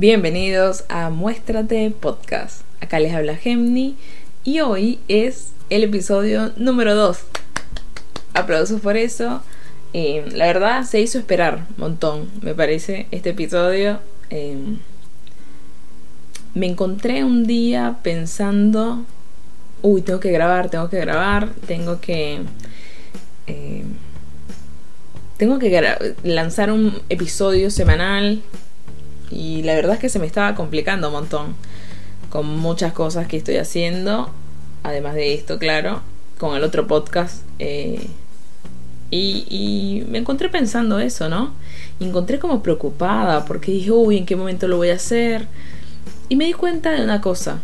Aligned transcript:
Bienvenidos 0.00 0.84
a 0.88 1.10
Muéstrate 1.10 1.90
Podcast. 1.90 2.62
Acá 2.80 2.98
les 3.00 3.12
habla 3.12 3.36
Gemni 3.36 3.96
y 4.44 4.60
hoy 4.60 4.98
es 5.08 5.52
el 5.68 5.84
episodio 5.84 6.52
número 6.56 6.94
2. 6.94 7.18
Aplausos 8.32 8.80
por 8.80 8.96
eso. 8.96 9.42
Eh, 9.92 10.24
la 10.32 10.46
verdad 10.46 10.84
se 10.84 11.02
hizo 11.02 11.18
esperar 11.18 11.66
un 11.76 11.82
montón, 11.82 12.30
me 12.40 12.54
parece, 12.54 13.08
este 13.10 13.28
episodio. 13.28 13.98
Eh, 14.30 14.56
me 16.54 16.64
encontré 16.64 17.22
un 17.22 17.46
día 17.46 17.98
pensando, 18.02 19.04
uy, 19.82 20.00
tengo 20.00 20.18
que 20.18 20.32
grabar, 20.32 20.70
tengo 20.70 20.88
que 20.88 20.98
grabar, 20.98 21.50
tengo 21.66 22.00
que... 22.00 22.38
Eh, 23.46 23.84
tengo 25.36 25.58
que 25.58 26.14
lanzar 26.22 26.72
un 26.72 27.02
episodio 27.10 27.70
semanal 27.70 28.42
y 29.30 29.62
la 29.62 29.74
verdad 29.74 29.94
es 29.94 30.00
que 30.00 30.08
se 30.08 30.18
me 30.18 30.26
estaba 30.26 30.54
complicando 30.54 31.08
un 31.08 31.14
montón 31.14 31.54
con 32.30 32.46
muchas 32.58 32.92
cosas 32.92 33.26
que 33.26 33.36
estoy 33.36 33.56
haciendo, 33.56 34.30
además 34.82 35.14
de 35.14 35.34
esto, 35.34 35.58
claro, 35.58 36.02
con 36.38 36.56
el 36.56 36.64
otro 36.64 36.86
podcast. 36.86 37.42
Eh, 37.58 38.08
y, 39.10 40.04
me 40.08 40.18
encontré 40.18 40.48
pensando 40.48 41.00
eso, 41.00 41.28
¿no? 41.28 41.52
Y 41.98 42.04
encontré 42.04 42.38
como 42.38 42.62
preocupada 42.62 43.44
porque 43.44 43.72
dije, 43.72 43.90
uy, 43.90 44.16
¿en 44.18 44.26
qué 44.26 44.36
momento 44.36 44.68
lo 44.68 44.76
voy 44.76 44.90
a 44.90 44.94
hacer? 44.94 45.48
Y 46.28 46.36
me 46.36 46.46
di 46.46 46.52
cuenta 46.52 46.92
de 46.92 47.02
una 47.02 47.20
cosa. 47.20 47.60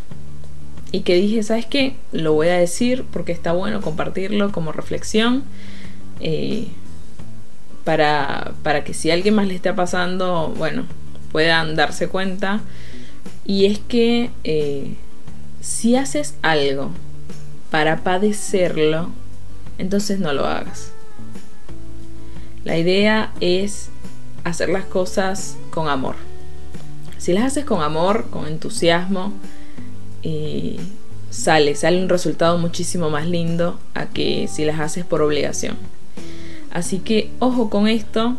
Y 0.91 1.01
que 1.01 1.15
dije, 1.15 1.43
¿sabes 1.43 1.67
qué? 1.67 1.97
Lo 2.13 2.33
voy 2.33 2.49
a 2.49 2.59
decir 2.59 3.05
porque 3.13 3.33
está 3.33 3.53
bueno 3.53 3.81
compartirlo 3.81 4.51
como 4.51 4.73
reflexión. 4.73 5.45
Eh, 6.21 6.69
para, 7.85 8.55
para 8.65 8.83
que 8.83 8.95
si 8.95 9.11
a 9.11 9.15
alguien 9.15 9.35
más 9.37 9.47
le 9.47 9.55
está 9.55 9.77
pasando, 9.77 10.53
bueno, 10.57 10.87
puedan 11.37 11.77
darse 11.77 12.09
cuenta. 12.09 12.61
Y 13.45 13.67
es 13.67 13.79
que 13.79 14.31
eh, 14.43 14.95
si 15.61 15.95
haces 15.95 16.35
algo 16.41 16.93
para 17.71 17.99
padecerlo, 17.99 19.11
entonces 19.77 20.19
no 20.19 20.33
lo 20.33 20.47
hagas. 20.47 20.93
La 22.65 22.79
idea 22.79 23.35
es 23.43 23.91
hacer 24.45 24.71
las 24.71 24.87
cosas 24.87 25.59
con 25.71 25.91
amor. 25.91 26.17
Si 27.19 27.35
las 27.35 27.45
haces 27.45 27.67
con 27.67 27.83
amor, 27.83 28.31
con 28.31 28.47
entusiasmo, 28.47 29.35
eh, 30.23 30.79
sale, 31.29 31.75
sale 31.75 32.03
un 32.03 32.09
resultado 32.09 32.57
muchísimo 32.57 33.11
más 33.11 33.27
lindo 33.27 33.79
a 33.93 34.07
que 34.07 34.49
si 34.51 34.65
las 34.65 34.81
haces 34.81 35.05
por 35.05 35.21
obligación. 35.21 35.77
Así 36.71 36.99
que 36.99 37.31
ojo 37.41 37.69
con 37.69 37.89
esto, 37.89 38.39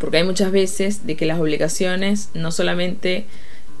porque 0.00 0.18
hay 0.18 0.24
muchas 0.24 0.52
veces 0.52 1.06
de 1.06 1.16
que 1.16 1.26
las 1.26 1.38
obligaciones 1.38 2.30
no 2.34 2.50
solamente 2.52 3.26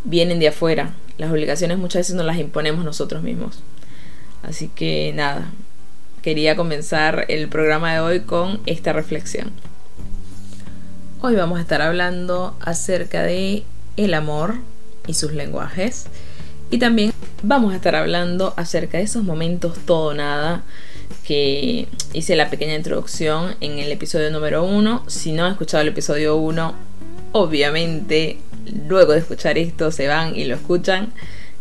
vienen 0.04 0.38
de 0.38 0.48
afuera, 0.48 0.94
las 1.18 1.30
obligaciones 1.30 1.78
muchas 1.78 2.00
veces 2.00 2.14
nos 2.14 2.26
las 2.26 2.38
imponemos 2.38 2.84
nosotros 2.84 3.22
mismos. 3.22 3.60
Así 4.42 4.68
que 4.68 5.12
nada, 5.14 5.50
quería 6.22 6.56
comenzar 6.56 7.26
el 7.28 7.48
programa 7.48 7.92
de 7.92 8.00
hoy 8.00 8.20
con 8.20 8.60
esta 8.66 8.92
reflexión. 8.92 9.50
Hoy 11.20 11.34
vamos 11.34 11.58
a 11.58 11.62
estar 11.62 11.82
hablando 11.82 12.56
acerca 12.60 13.22
de 13.22 13.64
el 13.96 14.14
amor 14.14 14.54
y 15.08 15.14
sus 15.14 15.32
lenguajes 15.32 16.06
y 16.70 16.78
también 16.78 17.12
vamos 17.42 17.72
a 17.72 17.76
estar 17.76 17.96
hablando 17.96 18.54
acerca 18.56 18.98
de 18.98 19.04
esos 19.04 19.24
momentos 19.24 19.78
todo 19.84 20.14
nada 20.14 20.62
que 21.24 21.88
hice 22.12 22.36
la 22.36 22.50
pequeña 22.50 22.74
introducción 22.74 23.56
en 23.60 23.78
el 23.78 23.92
episodio 23.92 24.30
número 24.30 24.64
1. 24.64 25.04
Si 25.08 25.32
no 25.32 25.44
han 25.44 25.52
escuchado 25.52 25.82
el 25.82 25.88
episodio 25.88 26.36
1, 26.36 26.74
obviamente 27.32 28.38
luego 28.86 29.12
de 29.12 29.18
escuchar 29.18 29.58
esto 29.58 29.90
se 29.90 30.06
van 30.08 30.36
y 30.36 30.44
lo 30.44 30.54
escuchan. 30.54 31.12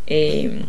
Eh, 0.07 0.61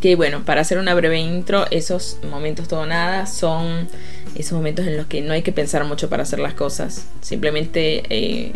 que 0.00 0.14
bueno, 0.14 0.44
para 0.44 0.60
hacer 0.60 0.78
una 0.78 0.94
breve 0.94 1.18
intro, 1.18 1.66
esos 1.70 2.18
momentos 2.30 2.68
todo 2.68 2.84
nada 2.86 3.26
son 3.26 3.88
esos 4.34 4.52
momentos 4.52 4.86
en 4.86 4.96
los 4.96 5.06
que 5.06 5.22
no 5.22 5.32
hay 5.32 5.42
que 5.42 5.52
pensar 5.52 5.84
mucho 5.84 6.10
para 6.10 6.24
hacer 6.24 6.38
las 6.38 6.54
cosas. 6.54 7.06
Simplemente 7.22 8.02
eh, 8.10 8.52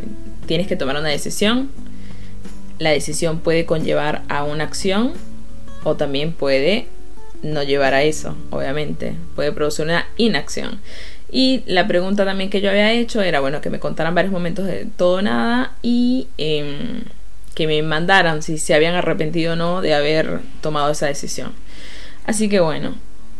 tienes 0.46 0.66
que 0.66 0.76
tomar 0.76 0.96
una 0.96 1.08
decisión. 1.08 1.70
La 2.78 2.90
decisión 2.90 3.40
puede 3.40 3.66
conllevar 3.66 4.22
a 4.28 4.44
una 4.44 4.64
acción 4.64 5.12
o 5.84 5.96
también 5.96 6.32
puede 6.32 6.88
no 7.42 7.62
llevar 7.62 7.94
a 7.94 8.02
eso, 8.02 8.36
obviamente. 8.50 9.14
Puede 9.34 9.52
producir 9.52 9.84
una 9.84 10.06
inacción. 10.16 10.80
Y 11.32 11.62
la 11.66 11.86
pregunta 11.86 12.24
también 12.24 12.50
que 12.50 12.60
yo 12.60 12.70
había 12.70 12.92
hecho 12.92 13.22
era, 13.22 13.40
bueno, 13.40 13.60
que 13.60 13.70
me 13.70 13.78
contaran 13.78 14.14
varios 14.14 14.32
momentos 14.32 14.66
de 14.66 14.86
todo 14.96 15.22
nada 15.22 15.74
y 15.82 16.28
em, 16.38 17.02
que 17.54 17.66
me 17.66 17.82
mandaran 17.82 18.42
si 18.42 18.58
se 18.58 18.74
habían 18.74 18.94
arrepentido 18.94 19.52
o 19.52 19.56
no 19.56 19.80
de 19.80 19.94
haber 19.94 20.40
tomado 20.60 20.90
esa 20.90 21.06
decisión. 21.06 21.52
Así 22.26 22.48
que 22.48 22.60
bueno, 22.60 22.94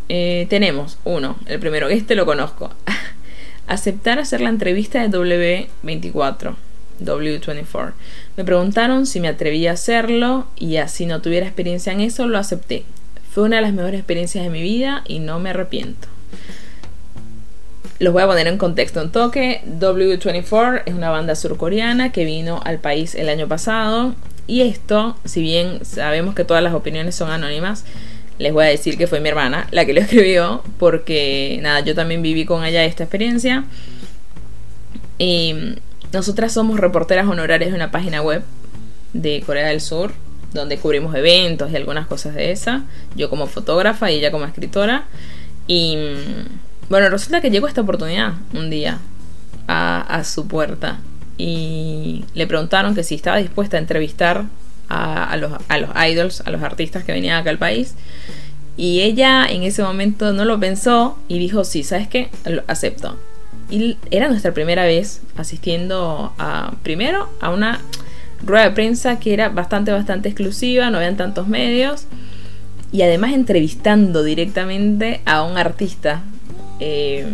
eh, 0.08 0.46
tenemos 0.48 0.98
uno, 1.04 1.36
el 1.46 1.58
primero, 1.58 1.88
este 1.88 2.14
lo 2.14 2.26
conozco. 2.26 2.70
Aceptar 3.66 4.18
hacer 4.18 4.40
la 4.40 4.50
entrevista 4.50 5.00
de 5.00 5.16
W24. 5.16 6.54
W24. 7.00 7.92
Me 8.36 8.44
preguntaron 8.44 9.06
si 9.06 9.20
me 9.20 9.28
atrevía 9.28 9.70
a 9.70 9.74
hacerlo 9.74 10.46
y 10.56 10.76
así 10.76 11.06
no 11.06 11.22
tuviera 11.22 11.46
experiencia 11.46 11.92
en 11.92 12.00
eso, 12.00 12.26
lo 12.26 12.38
acepté. 12.38 12.84
Fue 13.32 13.44
una 13.44 13.56
de 13.56 13.62
las 13.62 13.72
mejores 13.72 14.00
experiencias 14.00 14.42
de 14.42 14.50
mi 14.50 14.60
vida 14.60 15.04
y 15.06 15.20
no 15.20 15.38
me 15.38 15.50
arrepiento. 15.50 16.08
Los 18.00 18.12
voy 18.12 18.22
a 18.22 18.26
poner 18.26 18.48
en 18.48 18.58
contexto 18.58 19.00
un 19.00 19.12
toque. 19.12 19.62
W24 19.78 20.82
es 20.86 20.94
una 20.94 21.10
banda 21.10 21.36
surcoreana 21.36 22.10
que 22.10 22.24
vino 22.24 22.60
al 22.64 22.78
país 22.78 23.14
el 23.14 23.28
año 23.28 23.46
pasado. 23.46 24.14
Y 24.48 24.62
esto, 24.62 25.16
si 25.24 25.42
bien 25.42 25.84
sabemos 25.84 26.34
que 26.34 26.44
todas 26.44 26.62
las 26.62 26.74
opiniones 26.74 27.14
son 27.14 27.30
anónimas, 27.30 27.84
les 28.38 28.52
voy 28.52 28.64
a 28.64 28.68
decir 28.68 28.98
que 28.98 29.06
fue 29.06 29.20
mi 29.20 29.28
hermana 29.28 29.68
la 29.70 29.84
que 29.84 29.92
lo 29.92 30.00
escribió. 30.00 30.64
Porque 30.78 31.60
nada, 31.62 31.80
yo 31.80 31.94
también 31.94 32.22
viví 32.22 32.44
con 32.44 32.64
ella 32.64 32.84
esta 32.84 33.04
experiencia. 33.04 33.64
Y 35.18 35.76
nosotras 36.12 36.52
somos 36.52 36.80
reporteras 36.80 37.28
honorarias 37.28 37.70
de 37.70 37.76
una 37.76 37.92
página 37.92 38.22
web 38.22 38.42
de 39.12 39.42
Corea 39.47 39.68
del 39.68 39.80
Sur 39.80 40.12
donde 40.52 40.78
cubrimos 40.78 41.14
eventos 41.14 41.70
y 41.70 41.76
algunas 41.76 42.06
cosas 42.06 42.34
de 42.34 42.52
esa. 42.52 42.84
Yo 43.16 43.30
como 43.30 43.46
fotógrafa 43.46 44.10
y 44.10 44.16
ella 44.16 44.30
como 44.30 44.44
escritora. 44.44 45.06
Y 45.66 45.96
bueno, 46.88 47.08
resulta 47.08 47.40
que 47.40 47.50
llegó 47.50 47.68
esta 47.68 47.82
oportunidad 47.82 48.34
un 48.52 48.70
día 48.70 48.98
a, 49.68 50.24
su 50.24 50.48
puerta 50.48 50.98
y 51.38 52.24
le 52.34 52.48
preguntaron 52.48 52.94
que 52.96 53.04
si 53.04 53.14
estaba 53.14 53.36
dispuesta 53.36 53.76
a 53.76 53.80
entrevistar 53.80 54.46
a, 54.88 55.36
los, 55.36 55.52
a 55.68 55.78
los 55.78 55.90
idols, 56.08 56.40
a 56.40 56.50
los 56.50 56.62
artistas 56.62 57.04
que 57.04 57.12
venían 57.12 57.38
acá 57.38 57.50
al 57.50 57.58
país. 57.58 57.94
Y 58.76 59.02
ella 59.02 59.46
en 59.48 59.62
ese 59.62 59.82
momento 59.82 60.32
no 60.32 60.44
lo 60.44 60.58
pensó 60.58 61.18
y 61.28 61.38
dijo, 61.38 61.64
sí, 61.64 61.84
¿sabes 61.84 62.08
qué? 62.08 62.30
Lo 62.44 62.62
acepto. 62.66 63.16
Y 63.70 63.98
era 64.10 64.28
nuestra 64.28 64.52
primera 64.52 64.84
vez 64.84 65.22
asistiendo 65.36 66.32
primero, 66.82 67.28
a 67.40 67.50
una 67.50 67.80
rueda 68.42 68.64
de 68.64 68.70
prensa 68.72 69.18
que 69.18 69.32
era 69.32 69.48
bastante, 69.48 69.92
bastante 69.92 70.28
exclusiva, 70.28 70.90
no 70.90 70.98
habían 70.98 71.16
tantos 71.16 71.48
medios. 71.48 72.06
Y 72.92 73.02
además 73.02 73.32
entrevistando 73.32 74.24
directamente 74.24 75.20
a 75.24 75.42
un 75.42 75.56
artista. 75.56 76.22
Eh, 76.80 77.26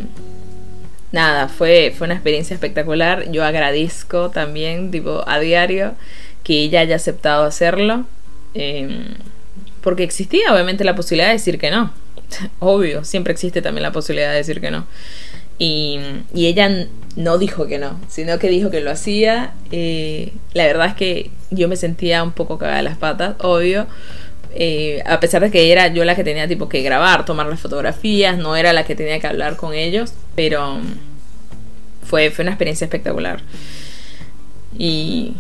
nada, 1.13 1.49
fue, 1.49 1.95
fue 1.97 2.07
una 2.07 2.15
experiencia 2.15 2.55
espectacular. 2.55 3.31
Yo 3.31 3.45
agradezco 3.45 4.31
también, 4.31 4.91
tipo, 4.91 5.25
a 5.27 5.39
diario, 5.39 5.95
que 6.45 6.63
ella 6.63 6.81
haya 6.81 6.97
aceptado 6.97 7.45
hacerlo. 7.45 8.07
Eh, 8.55 9.15
porque 9.87 10.03
existía 10.03 10.53
obviamente 10.53 10.83
la 10.83 10.97
posibilidad 10.97 11.29
de 11.29 11.35
decir 11.35 11.59
que 11.59 11.71
no. 11.71 11.93
Obvio, 12.59 13.05
siempre 13.05 13.33
existe 13.33 13.63
también 13.63 13.83
la 13.83 13.93
posibilidad 13.93 14.31
de 14.31 14.39
decir 14.39 14.61
que 14.61 14.73
no. 14.73 14.85
Y, 15.59 15.99
ella 16.35 16.87
no 17.17 17.39
dijo 17.39 17.67
que 17.67 17.79
no, 17.79 17.99
sino 18.09 18.39
que 18.39 18.49
dijo 18.49 18.71
que 18.71 18.81
lo 18.81 18.91
hacía. 18.91 19.55
Eh, 19.71 20.33
la 20.53 20.67
verdad 20.67 20.89
es 20.89 20.95
que 20.95 21.31
yo 21.51 21.69
me 21.69 21.77
sentía 21.77 22.23
un 22.23 22.33
poco 22.33 22.59
cagada 22.59 22.79
de 22.79 22.83
las 22.85 22.99
patas, 22.99 23.37
obvio. 23.41 23.87
Eh, 24.59 25.03
a 25.05 25.21
pesar 25.21 25.43
de 25.43 25.51
que 25.51 25.71
era 25.71 25.89
yo 25.89 26.05
la 26.05 26.17
que 26.17 26.25
tenía 26.25 26.49
tipo 26.49 26.69
que 26.69 26.83
grabar, 26.83 27.25
tomar 27.25 27.47
las 27.47 27.61
fotografías, 27.61 28.39
no 28.39 28.57
era 28.57 28.73
la 28.73 28.85
que 28.85 28.95
tenía 28.95 29.21
que 29.21 29.27
hablar 29.27 29.57
con 29.57 29.75
ellos, 29.75 30.15
pero 30.35 30.79
fue, 32.05 32.31
fue 32.31 32.43
una 32.43 32.53
experiencia 32.53 32.87
espectacular. 32.87 33.43
Y, 34.79 35.35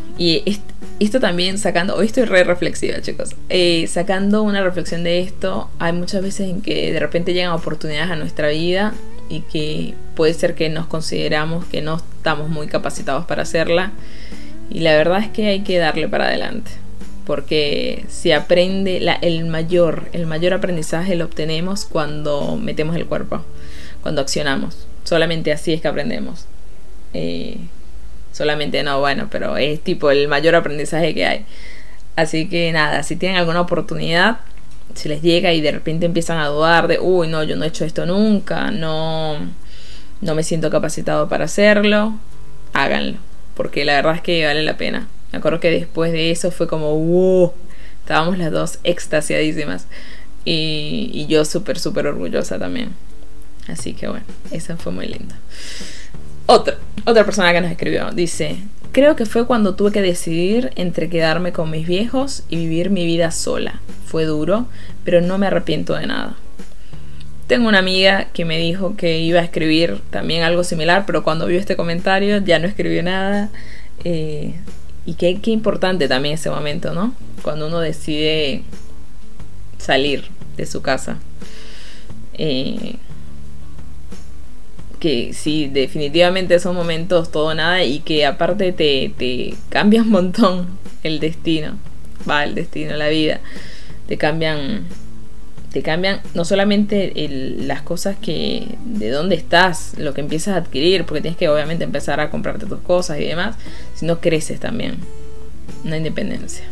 esto 0.98 1.20
también 1.20 1.58
sacando, 1.58 1.94
hoy 1.94 2.06
estoy 2.06 2.24
re 2.24 2.42
reflexiva 2.42 3.02
chicos, 3.02 3.36
eh, 3.50 3.86
sacando 3.86 4.42
una 4.42 4.62
reflexión 4.62 5.04
de 5.04 5.20
esto, 5.20 5.70
hay 5.78 5.92
muchas 5.92 6.22
veces 6.22 6.48
en 6.48 6.62
que 6.62 6.90
de 6.90 6.98
repente 6.98 7.34
llegan 7.34 7.52
oportunidades 7.52 8.10
a 8.10 8.16
nuestra 8.16 8.48
vida 8.48 8.94
y 9.28 9.40
que 9.40 9.94
puede 10.14 10.34
ser 10.34 10.54
que 10.54 10.68
nos 10.68 10.86
consideramos 10.86 11.64
que 11.64 11.82
no 11.82 11.96
estamos 11.96 12.48
muy 12.48 12.66
capacitados 12.66 13.26
para 13.26 13.42
hacerla. 13.42 13.92
Y 14.70 14.80
la 14.80 14.92
verdad 14.92 15.22
es 15.22 15.28
que 15.28 15.46
hay 15.46 15.60
que 15.60 15.78
darle 15.78 16.08
para 16.08 16.26
adelante 16.26 16.70
porque 17.26 18.04
se 18.08 18.34
aprende 18.34 19.04
el 19.22 19.46
mayor 19.46 20.08
el 20.12 20.26
mayor 20.26 20.54
aprendizaje 20.54 21.16
lo 21.16 21.24
obtenemos 21.24 21.84
cuando 21.84 22.56
metemos 22.56 22.94
el 22.94 23.06
cuerpo 23.06 23.44
cuando 24.00 24.20
accionamos. 24.20 24.86
Solamente 25.02 25.52
así 25.52 25.72
es 25.72 25.80
que 25.80 25.88
aprendemos. 25.88 26.46
Eh, 27.12 27.58
solamente 28.32 28.82
no, 28.84 29.00
bueno, 29.00 29.26
pero 29.30 29.56
es 29.56 29.80
tipo 29.80 30.12
el 30.12 30.28
mayor 30.28 30.54
aprendizaje 30.54 31.12
que 31.12 31.26
hay. 31.26 31.44
Así 32.14 32.48
que 32.48 32.70
nada, 32.70 33.02
si 33.02 33.16
tienen 33.16 33.36
alguna 33.36 33.60
oportunidad, 33.60 34.38
si 34.96 35.08
les 35.08 35.22
llega 35.22 35.52
y 35.52 35.60
de 35.60 35.72
repente 35.72 36.06
empiezan 36.06 36.38
a 36.38 36.46
dudar 36.48 36.88
de, 36.88 36.98
uy, 36.98 37.28
no, 37.28 37.42
yo 37.44 37.56
no 37.56 37.64
he 37.64 37.68
hecho 37.68 37.84
esto 37.84 38.06
nunca, 38.06 38.70
no, 38.70 39.38
no 40.20 40.34
me 40.34 40.42
siento 40.42 40.70
capacitado 40.70 41.28
para 41.28 41.44
hacerlo, 41.44 42.14
háganlo, 42.72 43.18
porque 43.54 43.84
la 43.84 43.94
verdad 43.94 44.16
es 44.16 44.22
que 44.22 44.44
vale 44.44 44.62
la 44.62 44.76
pena. 44.76 45.08
Me 45.32 45.38
acuerdo 45.38 45.60
que 45.60 45.70
después 45.70 46.12
de 46.12 46.30
eso 46.30 46.50
fue 46.50 46.66
como, 46.66 46.96
wow, 46.96 47.52
estábamos 48.00 48.38
las 48.38 48.50
dos 48.50 48.78
extasiadísimas 48.84 49.86
y, 50.44 51.10
y 51.12 51.26
yo 51.26 51.44
súper, 51.44 51.78
súper 51.78 52.06
orgullosa 52.06 52.58
también. 52.58 52.90
Así 53.68 53.94
que 53.94 54.08
bueno, 54.08 54.24
esa 54.50 54.76
fue 54.76 54.92
muy 54.92 55.06
linda. 55.06 55.36
Otra, 56.46 56.78
otra 57.04 57.24
persona 57.24 57.52
que 57.52 57.60
nos 57.60 57.70
escribió 57.70 58.10
dice, 58.12 58.58
creo 58.96 59.14
que 59.14 59.26
fue 59.26 59.46
cuando 59.46 59.74
tuve 59.74 59.92
que 59.92 60.00
decidir 60.00 60.70
entre 60.74 61.10
quedarme 61.10 61.52
con 61.52 61.70
mis 61.70 61.86
viejos 61.86 62.44
y 62.48 62.56
vivir 62.56 62.88
mi 62.88 63.04
vida 63.04 63.30
sola. 63.30 63.82
Fue 64.06 64.24
duro, 64.24 64.68
pero 65.04 65.20
no 65.20 65.36
me 65.36 65.48
arrepiento 65.48 65.92
de 65.96 66.06
nada. 66.06 66.36
Tengo 67.46 67.68
una 67.68 67.80
amiga 67.80 68.28
que 68.32 68.46
me 68.46 68.56
dijo 68.56 68.96
que 68.96 69.18
iba 69.18 69.40
a 69.40 69.44
escribir 69.44 70.00
también 70.08 70.44
algo 70.44 70.64
similar, 70.64 71.04
pero 71.04 71.22
cuando 71.24 71.44
vio 71.44 71.58
este 71.58 71.76
comentario 71.76 72.38
ya 72.38 72.58
no 72.58 72.66
escribió 72.66 73.02
nada. 73.02 73.50
Eh, 74.02 74.54
y 75.04 75.12
qué, 75.12 75.38
importante 75.50 76.08
también 76.08 76.36
ese 76.36 76.48
momento, 76.48 76.94
¿no? 76.94 77.14
Cuando 77.42 77.66
uno 77.66 77.80
decide 77.80 78.62
salir 79.76 80.24
de 80.56 80.64
su 80.64 80.80
casa. 80.80 81.18
Eh, 82.32 82.96
que 84.98 85.32
sí, 85.32 85.68
definitivamente 85.68 86.58
son 86.58 86.74
momentos 86.74 87.30
todo 87.30 87.54
nada 87.54 87.84
y 87.84 88.00
que 88.00 88.24
aparte 88.24 88.72
te, 88.72 89.12
te 89.16 89.54
cambia 89.68 90.02
un 90.02 90.10
montón 90.10 90.66
el 91.02 91.20
destino, 91.20 91.78
va, 92.28 92.44
el 92.44 92.54
destino, 92.54 92.96
la 92.96 93.08
vida, 93.08 93.40
te 94.08 94.16
cambian, 94.16 94.84
te 95.72 95.82
cambian 95.82 96.20
no 96.34 96.44
solamente 96.44 97.12
las 97.58 97.82
cosas 97.82 98.16
que, 98.20 98.76
de 98.84 99.10
dónde 99.10 99.36
estás, 99.36 99.94
lo 99.98 100.14
que 100.14 100.20
empiezas 100.20 100.54
a 100.54 100.58
adquirir, 100.58 101.04
porque 101.04 101.20
tienes 101.20 101.38
que 101.38 101.48
obviamente 101.48 101.84
empezar 101.84 102.20
a 102.20 102.30
comprarte 102.30 102.66
tus 102.66 102.80
cosas 102.80 103.20
y 103.20 103.24
demás, 103.24 103.56
sino 103.94 104.20
creces 104.20 104.60
también, 104.60 104.96
una 105.84 105.96
independencia. 105.96 106.64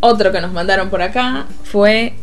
Otro 0.00 0.32
que 0.32 0.40
nos 0.40 0.52
mandaron 0.52 0.90
por 0.90 1.02
acá 1.02 1.46
fue 1.62 2.14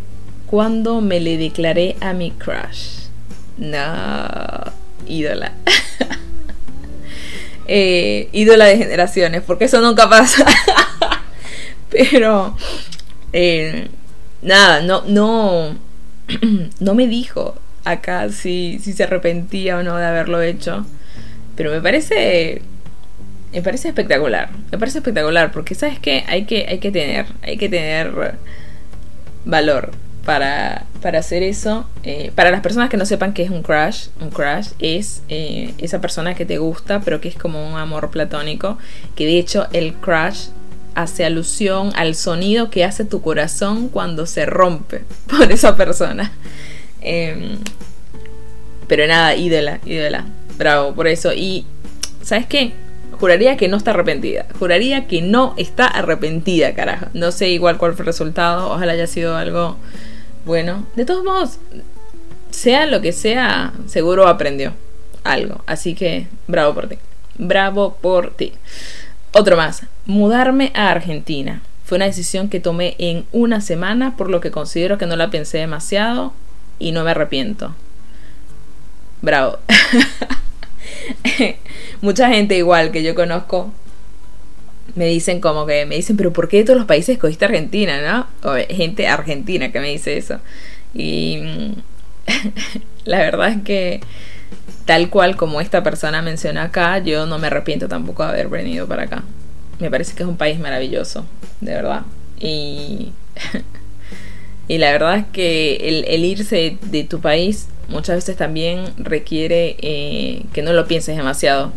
cuando 0.48 1.00
me 1.00 1.20
le 1.20 1.38
declaré 1.38 1.96
a 2.02 2.14
mi 2.14 2.32
crush. 2.32 2.99
No, 3.60 4.72
ídola. 5.06 5.52
eh, 7.68 8.30
ídola 8.32 8.66
de 8.66 8.78
generaciones, 8.78 9.44
porque 9.44 9.66
eso 9.66 9.82
nunca 9.82 10.10
pasa. 10.10 10.46
Pero, 11.90 12.56
eh, 13.34 13.90
nada, 14.42 14.82
no, 14.82 15.04
no, 15.08 15.78
no 16.80 16.94
me 16.96 17.08
dijo 17.08 17.56
acá 17.84 18.30
si, 18.30 18.80
si 18.82 18.94
se 18.94 19.04
arrepentía 19.04 19.78
o 19.78 19.84
no 19.84 19.98
de 19.98 20.06
haberlo 20.06 20.42
hecho. 20.42 20.86
Pero 21.56 21.72
me 21.72 21.82
parece 21.82 22.62
me 23.52 23.62
parece 23.62 23.90
espectacular. 23.90 24.52
Me 24.72 24.78
parece 24.78 25.00
espectacular 25.00 25.52
porque 25.52 25.76
sabes 25.76 26.00
que 26.00 26.24
hay 26.28 26.46
que 26.46 26.66
hay 26.70 26.80
que 26.80 26.92
tener, 26.92 27.26
hay 27.42 27.58
que 27.58 27.68
tener 27.68 28.38
valor 29.44 29.92
para, 30.30 31.18
hacer 31.18 31.42
eso. 31.42 31.90
Eh, 32.04 32.32
para 32.36 32.52
las 32.52 32.62
personas 32.62 32.90
que 32.92 32.98
no 32.98 33.06
sepan 33.08 33.34
qué 33.34 33.42
es 33.42 33.50
un 33.50 33.64
crush, 33.64 34.10
un 34.22 34.30
crush 34.30 34.68
es 34.78 35.24
eh, 35.28 35.74
esa 35.80 36.02
persona 36.02 36.36
que 36.36 36.46
te 36.46 36.60
gusta, 36.60 37.02
pero 37.02 37.20
que 37.20 37.30
es 37.30 37.36
como 37.36 37.68
un 37.68 37.80
amor 37.80 38.12
platónico. 38.12 38.78
Que 39.16 39.26
de 39.26 39.40
hecho 39.40 39.66
el 39.74 39.96
crush 39.96 40.50
hace 40.94 41.26
alusión 41.26 41.92
al 41.96 42.14
sonido 42.14 42.70
que 42.70 42.84
hace 42.86 43.06
tu 43.06 43.22
corazón 43.22 43.90
cuando 43.90 44.28
se 44.28 44.46
rompe 44.46 45.04
por 45.28 45.52
esa 45.52 45.76
persona. 45.76 46.32
Em, 47.02 47.58
pero 48.88 49.08
nada, 49.08 49.36
ídola, 49.36 49.80
ídola. 49.84 50.26
Bravo 50.60 50.94
por 50.94 51.08
eso. 51.08 51.34
Y, 51.34 51.66
¿sabes 52.22 52.46
qué? 52.46 52.74
Juraría 53.20 53.58
que 53.58 53.68
no 53.68 53.78
está 53.78 53.92
arrepentida. 53.92 54.46
Juraría 54.60 55.08
que 55.08 55.24
no 55.24 55.56
está 55.58 55.88
arrepentida, 55.88 56.76
carajo. 56.76 57.08
No 57.16 57.32
sé 57.32 57.50
igual 57.50 57.80
cuál 57.80 57.94
fue 57.94 58.04
el 58.04 58.08
resultado. 58.08 58.70
Ojalá 58.72 58.92
haya 58.92 59.08
sido 59.08 59.36
algo 59.36 59.76
bueno. 60.50 60.88
De 60.96 61.06
todos 61.06 61.24
modos, 61.24 61.60
sea 62.50 62.88
lo 62.88 63.02
que 63.02 63.12
sea, 63.12 63.72
seguro 63.86 64.28
aprendió 64.28 64.74
algo. 65.24 65.62
Así 65.68 65.94
que, 65.94 66.26
bravo 66.48 66.74
por 66.74 66.90
ti. 66.90 66.98
Bravo 67.38 68.00
por 68.02 68.32
ti. 68.36 68.54
Otro 69.32 69.56
más. 69.56 69.84
Mudarme 70.08 70.72
a 70.74 70.90
Argentina. 70.90 71.62
Fue 71.86 71.98
una 71.98 72.06
decisión 72.06 72.50
que 72.50 72.60
tomé 72.60 72.96
en 72.98 73.28
una 73.32 73.62
semana, 73.62 74.18
por 74.18 74.32
lo 74.32 74.42
que 74.42 74.50
considero 74.50 74.98
que 74.98 75.06
no 75.06 75.16
la 75.16 75.30
pensé 75.30 75.60
demasiado 75.60 76.34
y 76.80 76.94
no 76.94 77.04
me 77.04 77.12
arrepiento. 77.12 77.76
Bravo. 79.22 79.60
mucha 82.02 82.28
gente 82.30 82.58
igual 82.58 82.92
que 82.92 83.04
yo 83.04 83.14
conozco 83.14 83.72
me 84.96 85.06
dicen 85.06 85.42
como 85.42 85.66
que 85.66 85.86
me 85.86 85.96
dicen, 85.96 86.18
pero 86.18 86.34
¿por 86.34 86.48
qué 86.48 86.58
de 86.58 86.64
todos 86.64 86.78
los 86.78 86.88
países 86.88 87.14
escogiste 87.14 87.46
Argentina, 87.46 88.28
no? 88.42 88.56
Gente 88.70 89.08
argentina 89.08 89.72
que 89.72 89.80
me 89.80 89.90
dice 89.90 90.18
eso. 90.18 90.40
Y 90.94 91.40
la 93.06 93.20
verdad 93.20 93.50
es 93.50 93.64
que 93.64 94.02
tal 94.86 95.10
cual 95.10 95.36
como 95.36 95.62
esta 95.62 95.84
persona 95.84 96.22
menciona 96.22 96.64
acá, 96.64 96.98
yo 97.00 97.26
no 97.26 97.38
me 97.38 97.48
arrepiento 97.48 97.88
tampoco 97.88 98.24
de 98.24 98.30
haber 98.30 98.50
venido 98.50 98.88
para 98.88 99.04
acá. 99.04 99.24
Me 99.80 99.90
parece 99.90 100.16
que 100.16 100.24
es 100.24 100.30
un 100.30 100.38
país 100.38 100.60
maravilloso, 100.60 101.26
de 101.62 101.74
verdad. 101.74 102.02
Y, 102.40 103.12
y 104.68 104.78
la 104.78 104.92
verdad 104.92 105.18
es 105.18 105.26
que 105.32 106.04
el, 106.08 106.26
irse 106.26 106.78
de 106.82 107.04
tu 107.04 107.22
país 107.22 107.68
muchas 107.88 108.16
veces 108.16 108.36
también 108.36 108.86
requiere 108.98 109.76
eh, 109.80 110.46
que 110.54 110.62
no 110.62 110.74
lo 110.74 110.88
pienses 110.88 111.16
demasiado. 111.16 111.72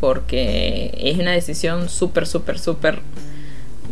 Porque 0.00 0.92
es 0.98 1.18
una 1.18 1.32
decisión 1.32 1.88
súper, 1.88 2.26
súper, 2.26 2.58
súper 2.58 3.00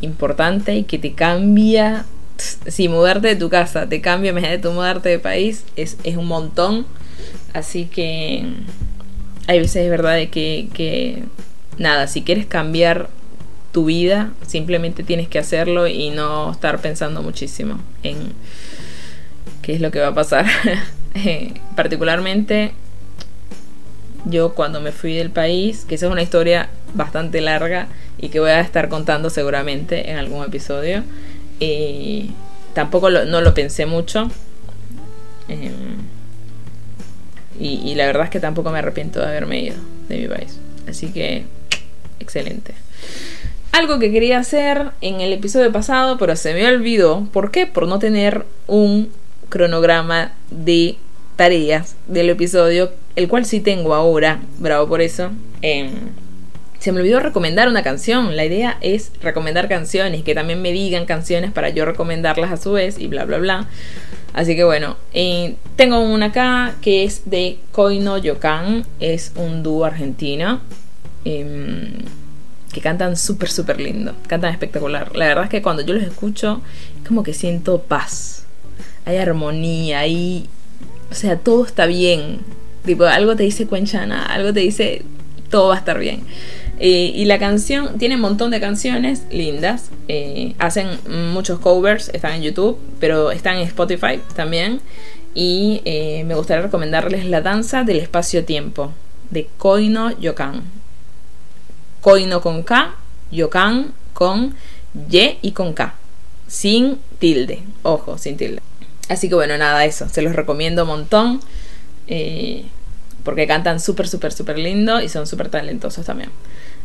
importante 0.01 0.75
y 0.75 0.85
que 0.85 0.99
te 0.99 1.15
cambia. 1.15 2.07
Si 2.39 2.89
mudarte 2.89 3.29
de 3.29 3.37
tu 3.37 3.51
casa 3.51 3.89
te 3.89 4.01
cambia, 4.01 4.31
imagínate 4.31 4.59
tú 4.59 4.73
mudarte 4.73 5.09
de 5.09 5.19
país, 5.19 5.65
es, 5.77 5.99
es 6.05 6.17
un 6.17 6.27
montón. 6.27 6.87
Así 7.53 7.87
que 7.87 8.45
hay 9.47 9.59
veces 9.59 9.85
es 9.85 9.91
verdad 9.91 10.15
de 10.15 10.29
que, 10.29 10.69
que 10.73 11.25
nada, 11.79 12.07
si 12.07 12.23
quieres 12.23 12.47
cambiar 12.47 13.09
tu 13.73 13.87
vida, 13.87 14.33
simplemente 14.47 15.03
tienes 15.03 15.29
que 15.29 15.39
hacerlo 15.39 15.87
y 15.87 16.11
no 16.11 16.53
estar 16.53 16.81
pensando 16.81 17.23
muchísimo 17.23 17.79
en 18.03 18.33
qué 19.63 19.75
es 19.75 19.81
lo 19.81 19.91
que 19.91 20.01
va 20.01 20.09
a 20.09 20.15
pasar. 20.15 20.47
Eh, 21.15 21.55
particularmente 21.75 22.75
yo 24.25 24.55
cuando 24.55 24.81
me 24.81 24.93
fui 24.93 25.15
del 25.15 25.31
país, 25.31 25.85
que 25.85 25.95
esa 25.95 26.07
es 26.07 26.13
una 26.13 26.23
historia 26.23 26.69
bastante 26.95 27.41
larga 27.41 27.89
y 28.19 28.29
que 28.29 28.41
voy 28.41 28.51
a 28.51 28.61
estar 28.61 28.89
contando 28.89 29.31
seguramente 29.31 30.11
en 30.11 30.19
algún 30.19 30.45
episodio, 30.45 31.03
eh, 31.61 32.29
tampoco 32.75 33.11
no 33.11 33.41
lo 33.41 33.55
pensé 33.55 33.87
mucho. 33.87 34.31
Eh, 35.49 35.71
y, 37.59 37.81
y, 37.91 37.95
la 37.97 38.07
verdad 38.07 38.25
es 38.25 38.31
que 38.31 38.39
tampoco 38.39 38.71
me 38.71 38.79
arrepiento 38.79 39.19
de 39.19 39.27
haberme 39.27 39.61
ido 39.61 39.77
de 40.09 40.19
mi 40.19 40.29
país. 40.29 40.61
Así 40.87 41.09
que, 41.09 41.45
excelente. 42.21 42.75
Algo 43.73 43.99
que 43.99 44.13
quería 44.13 44.39
hacer 44.39 44.91
en 45.01 45.21
el 45.21 45.33
episodio 45.33 45.73
pasado, 45.73 46.19
pero 46.19 46.37
se 46.37 46.55
me 46.55 46.67
olvidó. 46.67 47.29
¿Por 47.33 47.51
qué? 47.51 47.67
Por 47.67 47.89
no 47.89 47.99
tener 47.99 48.45
un 48.67 49.11
cronograma 49.49 50.33
de 50.51 50.97
tareas 51.37 51.97
del 52.07 52.31
episodio, 52.31 52.93
el 53.19 53.27
cual 53.27 53.45
sí 53.45 53.59
tengo 53.59 53.95
ahora, 53.95 54.41
bravo 54.59 54.87
por 54.87 55.01
eso. 55.01 55.31
Em, 55.61 55.91
se 56.79 56.93
me 56.93 57.01
olvidó 57.01 57.19
recomendar 57.19 57.69
una 57.69 57.83
canción. 57.83 58.37
La 58.37 58.45
idea 58.45 58.79
es 58.81 59.11
recomendar 59.21 59.69
canciones, 59.69 60.23
que 60.23 60.37
también 60.37 60.63
me 60.63 60.71
digan 60.71 61.05
canciones 61.05 61.51
para 61.51 61.69
yo 61.71 61.85
recomendarlas 61.85 62.53
a 62.53 62.57
su 62.57 62.71
vez 62.71 62.97
y 62.97 63.09
bla, 63.09 63.25
bla, 63.25 63.39
bla. 63.39 63.67
Así 64.35 64.55
que 64.55 64.63
bueno, 64.63 64.97
eh, 65.13 65.57
tengo 65.75 65.99
una 65.99 66.27
acá 66.27 66.77
que 66.81 67.03
es 67.03 67.29
de 67.29 67.59
Koino 67.73 68.19
Yokan, 68.19 68.87
es 69.01 69.33
un 69.35 69.65
dúo 69.65 69.85
argentino. 69.85 70.61
Em, 71.25 71.99
que 72.73 72.81
cantan 72.81 73.17
súper, 73.17 73.51
súper 73.51 73.81
lindo, 73.81 74.15
cantan 74.29 74.53
espectacular. 74.53 75.17
La 75.17 75.27
verdad 75.27 75.45
es 75.45 75.51
que 75.51 75.61
cuando 75.61 75.83
yo 75.83 75.93
los 75.93 76.05
escucho, 76.05 76.61
es 77.03 77.09
como 77.09 77.25
que 77.25 77.35
siento 77.35 77.81
paz, 77.81 78.45
hay 79.05 79.17
armonía, 79.17 80.01
hay 80.01 80.49
o 81.11 81.15
sea, 81.15 81.39
todo 81.39 81.65
está 81.65 81.87
bien. 81.87 82.41
Tipo, 82.89 83.05
algo 83.05 83.37
te 83.37 83.43
dice 83.43 83.67
Cuenchana, 83.67 84.25
algo 84.25 84.51
te 84.55 84.61
dice 84.61 85.03
todo 85.51 85.69
va 85.69 85.75
a 85.75 85.79
estar 85.79 85.99
bien. 85.99 86.23
Y 86.81 87.27
la 87.27 87.39
canción 87.39 87.99
tiene 87.99 88.15
un 88.15 88.23
montón 88.23 88.51
de 88.51 88.61
canciones 88.61 89.25
lindas. 89.31 89.91
Eh, 90.09 90.55
hacen 90.59 90.89
muchos 91.35 91.59
covers, 91.59 92.09
están 92.15 92.33
en 92.33 92.43
YouTube, 92.43 92.79
pero 92.99 93.31
están 93.31 93.57
en 93.57 93.65
Spotify 93.65 94.21
también. 94.35 94.81
Y 95.35 95.83
eh, 95.85 96.25
me 96.25 96.35
gustaría 96.35 96.63
recomendarles 96.63 97.27
La 97.27 97.43
danza 97.43 97.85
del 97.85 97.99
espacio-tiempo 97.99 98.95
de 99.29 99.49
Koino 99.59 100.19
Yokan. 100.19 100.63
Koino 102.01 102.41
con 102.41 102.63
K, 102.63 102.95
Yokan 103.31 103.93
con 104.15 104.55
Y 105.11 105.37
y 105.43 105.53
con 105.53 105.75
K. 105.75 105.95
Sin 106.47 106.99
tilde. 107.19 107.61
Ojo, 107.83 108.17
sin 108.17 108.39
tilde. 108.39 108.63
Así 109.11 109.29
que 109.29 109.35
bueno, 109.35 109.59
nada, 109.59 109.85
eso. 109.85 110.09
Se 110.09 110.23
los 110.23 110.35
recomiendo 110.35 110.85
un 110.85 110.89
montón. 110.89 111.41
Eh, 112.07 112.65
porque 113.29 113.47
cantan 113.47 113.79
súper, 113.79 114.09
súper, 114.09 114.33
súper 114.33 114.59
lindo 114.59 115.03
y 115.03 115.11
son 115.11 115.27
súper 115.27 115.51
talentosos 115.51 116.07
también. 116.07 116.31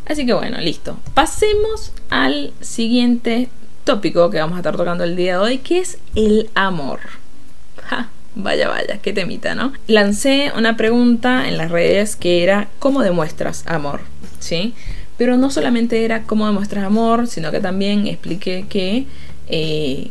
Así 0.04 0.26
que 0.26 0.34
bueno, 0.34 0.60
listo. 0.60 0.98
Pasemos 1.14 1.90
al 2.10 2.52
siguiente 2.60 3.48
tópico 3.84 4.28
que 4.28 4.40
vamos 4.40 4.56
a 4.56 4.58
estar 4.58 4.76
tocando 4.76 5.04
el 5.04 5.16
día 5.16 5.38
de 5.38 5.38
hoy, 5.38 5.58
que 5.60 5.78
es 5.78 5.96
el 6.14 6.50
amor. 6.54 7.00
vaya, 8.34 8.68
vaya, 8.68 8.98
qué 9.00 9.14
temita, 9.14 9.54
¿no? 9.54 9.72
Lancé 9.86 10.52
una 10.54 10.76
pregunta 10.76 11.48
en 11.48 11.56
las 11.56 11.70
redes 11.70 12.14
que 12.14 12.42
era 12.42 12.68
¿cómo 12.78 13.00
demuestras 13.00 13.64
amor? 13.66 14.02
¿Sí? 14.38 14.74
Pero 15.16 15.38
no 15.38 15.48
solamente 15.48 16.04
era 16.04 16.24
cómo 16.24 16.44
demuestras 16.44 16.84
amor, 16.84 17.26
sino 17.26 17.52
que 17.52 17.60
también 17.60 18.06
expliqué 18.06 18.66
que, 18.68 19.06
eh, 19.48 20.10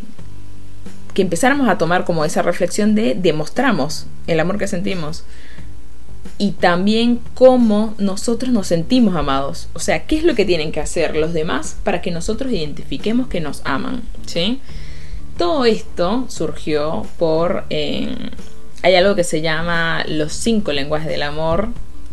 que 1.13 1.21
empezáramos 1.21 1.69
a 1.69 1.77
tomar 1.77 2.05
como 2.05 2.25
esa 2.25 2.41
reflexión 2.41 2.95
de 2.95 3.13
demostramos 3.13 4.07
el 4.25 4.39
amor 4.39 4.57
que 4.57 4.67
sentimos 4.67 5.25
y 6.37 6.51
también 6.51 7.19
cómo 7.35 7.93
nosotros 7.97 8.51
nos 8.51 8.67
sentimos 8.67 9.15
amados. 9.15 9.69
O 9.73 9.79
sea, 9.79 10.05
qué 10.05 10.17
es 10.17 10.23
lo 10.23 10.35
que 10.35 10.45
tienen 10.45 10.71
que 10.71 10.79
hacer 10.79 11.15
los 11.15 11.33
demás 11.33 11.77
para 11.83 12.01
que 12.01 12.11
nosotros 12.11 12.51
identifiquemos 12.51 13.27
que 13.27 13.41
nos 13.41 13.61
aman. 13.65 14.01
¿sí? 14.25 14.59
Todo 15.37 15.65
esto 15.65 16.25
surgió 16.29 17.05
por... 17.17 17.65
Eh, 17.69 18.15
hay 18.81 18.95
algo 18.95 19.15
que 19.15 19.23
se 19.23 19.41
llama 19.41 20.03
Los 20.07 20.33
cinco 20.33 20.73
lenguajes 20.73 21.07
del 21.07 21.23
amor. 21.23 21.69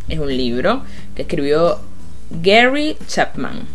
Es 0.09 0.19
un 0.19 0.37
libro 0.37 0.83
que 1.14 1.23
escribió 1.23 1.81
Gary 2.31 2.97
Chapman. 3.09 3.67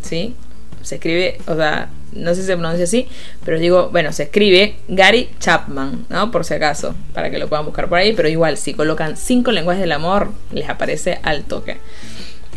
¿Sí? 0.00 0.34
Se 0.82 0.94
escribe, 0.94 1.38
o 1.46 1.54
sea, 1.54 1.90
no 2.12 2.34
sé 2.34 2.42
si 2.42 2.46
se 2.46 2.56
pronuncia 2.56 2.84
así, 2.84 3.08
pero 3.44 3.58
digo, 3.58 3.90
bueno, 3.90 4.12
se 4.12 4.24
escribe 4.24 4.76
Gary 4.88 5.30
Chapman, 5.38 6.06
¿no? 6.08 6.30
Por 6.30 6.44
si 6.44 6.54
acaso, 6.54 6.94
para 7.14 7.30
que 7.30 7.38
lo 7.38 7.48
puedan 7.48 7.64
buscar 7.64 7.88
por 7.88 7.98
ahí, 7.98 8.12
pero 8.12 8.28
igual, 8.28 8.56
si 8.56 8.74
colocan 8.74 9.16
cinco 9.16 9.52
lenguajes 9.52 9.82
del 9.82 9.92
amor, 9.92 10.32
les 10.52 10.68
aparece 10.68 11.20
al 11.22 11.44
toque. 11.44 11.78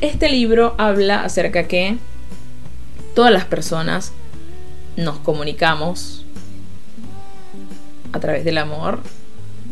Este 0.01 0.29
libro 0.29 0.75
habla 0.77 1.23
acerca 1.23 1.67
que 1.67 1.97
todas 3.15 3.31
las 3.31 3.45
personas 3.45 4.11
nos 4.97 5.17
comunicamos 5.19 6.25
a 8.11 8.19
través 8.19 8.45
del 8.45 8.57
amor 8.57 8.99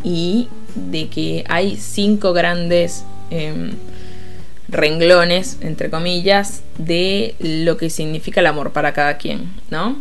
y 0.04 0.48
de 0.76 1.10
que 1.10 1.44
hay 1.48 1.78
cinco 1.78 2.34
grandes 2.34 3.04
em, 3.30 3.72
renglones, 4.72 5.58
entre 5.62 5.90
comillas, 5.90 6.64
de 6.78 7.36
lo 7.40 7.78
que 7.78 7.90
significa 7.90 8.40
el 8.40 8.48
amor 8.48 8.72
para 8.72 8.94
cada 8.94 9.18
quien, 9.18 9.52
¿no? 9.70 9.98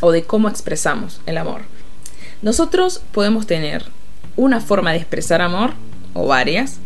O 0.00 0.12
de 0.12 0.24
cómo 0.24 0.48
expresamos 0.48 1.20
el 1.26 1.38
amor. 1.38 1.62
Nosotros 2.42 3.02
podemos 3.12 3.46
tener 3.46 3.84
una 4.36 4.60
forma 4.60 4.92
de 4.92 4.98
expresar 4.98 5.42
amor, 5.42 5.72
o 6.14 6.26
varias, 6.26 6.78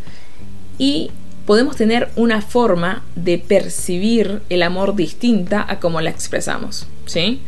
y 0.78 1.10
podemos 1.46 1.76
tener 1.76 2.10
una 2.16 2.40
forma 2.40 3.02
de 3.14 3.38
percibir 3.38 4.42
el 4.48 4.62
amor 4.62 4.96
distinta 4.96 5.64
a 5.68 5.78
cómo 5.78 6.00
la 6.00 6.10
expresamos, 6.10 6.86
¿sí? 7.06 7.40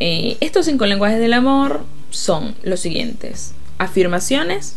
Eh, 0.00 0.36
estos 0.40 0.66
cinco 0.66 0.86
lenguajes 0.86 1.18
del 1.18 1.32
amor 1.32 1.84
son 2.10 2.54
los 2.62 2.80
siguientes. 2.80 3.54
Afirmaciones, 3.78 4.76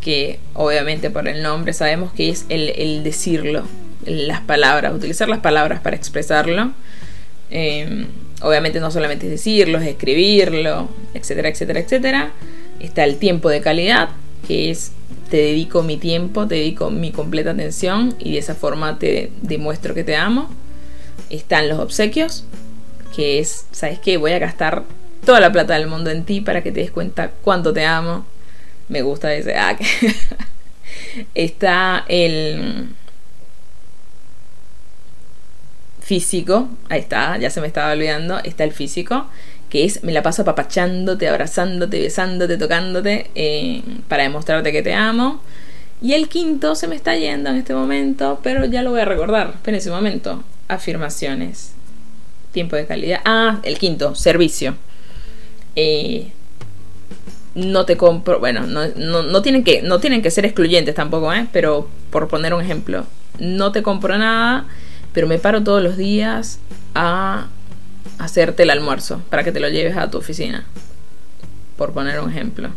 que 0.00 0.40
obviamente 0.54 1.10
por 1.10 1.28
el 1.28 1.42
nombre 1.42 1.72
sabemos 1.72 2.12
que 2.12 2.30
es 2.30 2.46
el, 2.48 3.02
decirlo, 3.04 3.64
las 4.04 4.40
palabras, 4.40 4.94
utilizar 4.94 5.28
las 5.28 5.40
palabras 5.40 5.80
para 5.80 5.96
expresarlo. 5.96 6.72
Em, 7.50 8.06
obviamente 8.42 8.80
no 8.80 8.90
solamente 8.90 9.26
es 9.26 9.32
decirlo, 9.32 9.78
es 9.78 9.86
escribirlo, 9.86 10.88
etcétera, 11.14 11.48
etcétera, 11.48 11.80
etcétera. 11.80 12.32
Está 12.80 13.04
el 13.04 13.16
tiempo 13.16 13.50
de 13.50 13.60
calidad, 13.60 14.10
que 14.46 14.70
es 14.70 14.92
te 15.30 15.36
dedico 15.36 15.82
mi 15.82 15.96
tiempo, 15.96 16.48
te 16.48 16.56
dedico 16.56 16.90
mi 16.90 17.12
completa 17.12 17.52
atención 17.52 18.16
y 18.18 18.32
de 18.32 18.38
esa 18.38 18.54
forma 18.54 18.98
te 18.98 19.30
demuestro 19.42 19.94
que 19.94 20.02
te 20.02 20.16
amo. 20.16 20.50
Están 21.28 21.68
los 21.68 21.78
obsequios, 21.78 22.44
que 23.14 23.38
es, 23.38 23.66
¿sabes 23.70 24.00
qué? 24.00 24.16
Voy 24.16 24.32
a 24.32 24.38
gastar 24.38 24.82
toda 25.24 25.38
la 25.38 25.52
plata 25.52 25.74
del 25.74 25.86
mundo 25.86 26.10
en 26.10 26.24
ti 26.24 26.40
para 26.40 26.62
que 26.62 26.72
te 26.72 26.80
des 26.80 26.90
cuenta 26.90 27.30
cuánto 27.42 27.72
te 27.72 27.84
amo 27.84 28.24
me 28.90 29.02
gusta 29.02 29.32
ese. 29.32 29.56
Ah, 29.56 29.78
está 31.34 32.04
el 32.08 32.88
físico. 36.00 36.68
Ahí 36.88 37.00
está, 37.00 37.38
ya 37.38 37.50
se 37.50 37.60
me 37.60 37.68
estaba 37.68 37.92
olvidando. 37.92 38.38
Está 38.40 38.64
el 38.64 38.72
físico. 38.72 39.26
Que 39.70 39.84
es, 39.84 40.02
me 40.02 40.12
la 40.12 40.22
paso 40.22 40.42
apapachándote, 40.42 41.28
abrazándote, 41.28 42.00
besándote, 42.00 42.58
tocándote. 42.58 43.30
Eh, 43.36 43.82
para 44.08 44.24
demostrarte 44.24 44.72
que 44.72 44.82
te 44.82 44.92
amo. 44.92 45.40
Y 46.02 46.14
el 46.14 46.28
quinto 46.28 46.74
se 46.74 46.88
me 46.88 46.96
está 46.96 47.14
yendo 47.14 47.50
en 47.50 47.56
este 47.56 47.74
momento. 47.74 48.40
Pero 48.42 48.64
ya 48.64 48.82
lo 48.82 48.90
voy 48.90 49.00
a 49.00 49.04
recordar. 49.04 49.52
Espera 49.54 49.78
ese 49.78 49.90
momento. 49.90 50.42
Afirmaciones. 50.66 51.72
Tiempo 52.50 52.74
de 52.74 52.86
calidad. 52.86 53.20
Ah, 53.24 53.60
el 53.62 53.78
quinto, 53.78 54.16
servicio. 54.16 54.74
Eh, 55.76 56.32
no 57.54 57.84
te 57.84 57.96
compro, 57.96 58.38
bueno, 58.38 58.66
no, 58.66 58.86
no, 58.94 59.42
tienen 59.42 59.64
que, 59.64 59.82
no 59.82 59.98
tienen 59.98 60.22
que 60.22 60.30
ser 60.30 60.44
excluyentes 60.44 60.94
tampoco, 60.94 61.32
¿eh? 61.32 61.46
pero 61.52 61.88
por 62.10 62.28
poner 62.28 62.54
un 62.54 62.60
ejemplo, 62.60 63.06
no 63.38 63.72
te 63.72 63.82
compro 63.82 64.16
nada, 64.18 64.66
pero 65.12 65.26
me 65.26 65.38
paro 65.38 65.62
todos 65.62 65.82
los 65.82 65.96
días 65.96 66.60
a 66.94 67.48
hacerte 68.18 68.62
el 68.62 68.70
almuerzo 68.70 69.22
para 69.30 69.42
que 69.42 69.50
te 69.52 69.60
lo 69.60 69.68
lleves 69.68 69.96
a 69.96 70.10
tu 70.10 70.18
oficina, 70.18 70.64
por 71.76 71.92
poner 71.92 72.20
un 72.20 72.30
ejemplo. 72.30 72.70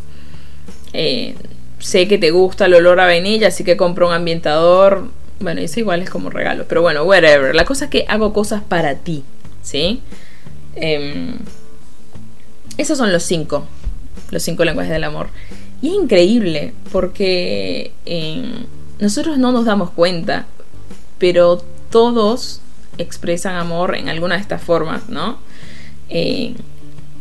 Eh, 0.93 1.35
sé 1.79 2.07
que 2.07 2.17
te 2.17 2.31
gusta 2.31 2.65
el 2.65 2.73
olor 2.73 2.99
a 2.99 3.05
vainilla, 3.05 3.49
así 3.49 3.63
que 3.63 3.77
compro 3.77 4.07
un 4.07 4.13
ambientador. 4.13 5.09
Bueno, 5.39 5.61
eso 5.61 5.79
igual 5.79 6.01
es 6.01 6.09
como 6.09 6.29
regalo, 6.29 6.65
pero 6.67 6.81
bueno, 6.81 7.03
whatever. 7.03 7.53
La 7.53 7.65
cosa 7.65 7.85
es 7.85 7.91
que 7.91 8.05
hago 8.07 8.31
cosas 8.31 8.63
para 8.63 8.95
ti, 8.95 9.23
¿sí? 9.61 10.01
Em, 10.75 11.37
esos 12.77 12.97
son 12.97 13.11
los 13.11 13.23
cinco 13.23 13.67
los 14.33 14.43
cinco 14.43 14.65
lenguajes 14.65 14.91
del 14.91 15.03
amor. 15.05 15.27
Y 15.81 15.89
es 15.89 15.93
increíble 15.93 16.73
porque 16.91 17.93
eh, 18.05 18.65
nosotros 18.99 19.37
no 19.37 19.51
nos 19.51 19.65
damos 19.65 19.91
cuenta, 19.91 20.47
pero 21.19 21.63
todos 21.89 22.59
expresan 22.97 23.55
amor 23.55 23.95
en 23.95 24.09
alguna 24.09 24.35
de 24.35 24.41
estas 24.41 24.61
formas, 24.61 25.07
¿no? 25.09 25.37
Eh, 26.09 26.55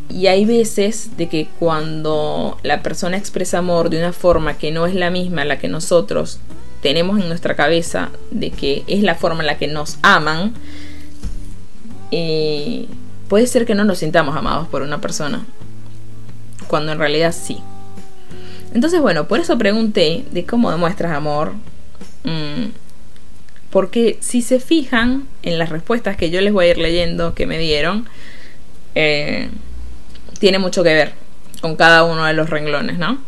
y 0.09 0.27
hay 0.27 0.45
veces 0.45 1.17
de 1.17 1.29
que 1.29 1.49
cuando 1.59 2.59
la 2.63 2.83
persona 2.83 3.17
expresa 3.17 3.59
amor 3.59 3.89
de 3.89 3.99
una 3.99 4.13
forma 4.13 4.59
que 4.59 4.71
no 4.71 4.87
es 4.87 4.95
la 4.95 5.11
misma 5.11 5.45
la 5.45 5.59
que 5.59 5.69
nosotros 5.69 6.39
tenemos 6.83 7.21
en 7.21 7.29
nuestra 7.29 7.55
cabeza, 7.55 8.11
de 8.31 8.51
que 8.51 8.85
es 8.87 9.03
la 9.03 9.15
forma 9.15 9.41
en 9.41 9.47
la 9.47 9.57
que 9.57 9.69
nos 9.69 9.99
aman, 10.03 10.53
eh, 12.11 12.87
puede 13.29 13.47
ser 13.47 13.65
que 13.65 13.75
no 13.75 13.85
nos 13.85 13.99
sintamos 13.99 14.37
amados 14.37 14.69
por 14.69 14.83
una 14.83 15.01
persona 15.01 15.47
cuando 16.73 16.93
en 16.93 16.99
realidad 16.99 17.35
sí. 17.39 17.59
Entonces, 18.73 19.03
bueno, 19.03 19.29
por 19.29 19.41
eso 19.41 19.59
pregunté 19.59 20.25
de 20.31 20.47
cómo 20.47 20.71
demuestras 20.71 21.13
amor. 21.13 21.53
Mm, 22.25 22.71
porque 23.69 24.17
si 24.23 24.41
se 24.41 24.59
fijan 24.59 25.29
en 25.43 25.59
las 25.59 25.69
respuestas 25.69 26.17
que 26.17 26.31
yo 26.31 26.41
les 26.41 26.51
voy 26.51 26.65
a 26.65 26.71
ir 26.71 26.79
leyendo 26.79 27.35
que 27.35 27.45
me 27.45 27.59
dieron, 27.59 28.09
eh, 28.95 29.51
tiene 30.39 30.59
mucho 30.59 30.83
que 30.83 30.95
ver 30.95 31.13
con 31.61 31.77
cada 31.77 32.05
uno 32.05 32.25
de 32.25 32.33
los 32.33 32.49
renglones, 32.49 32.97
¿no? 32.97 33.19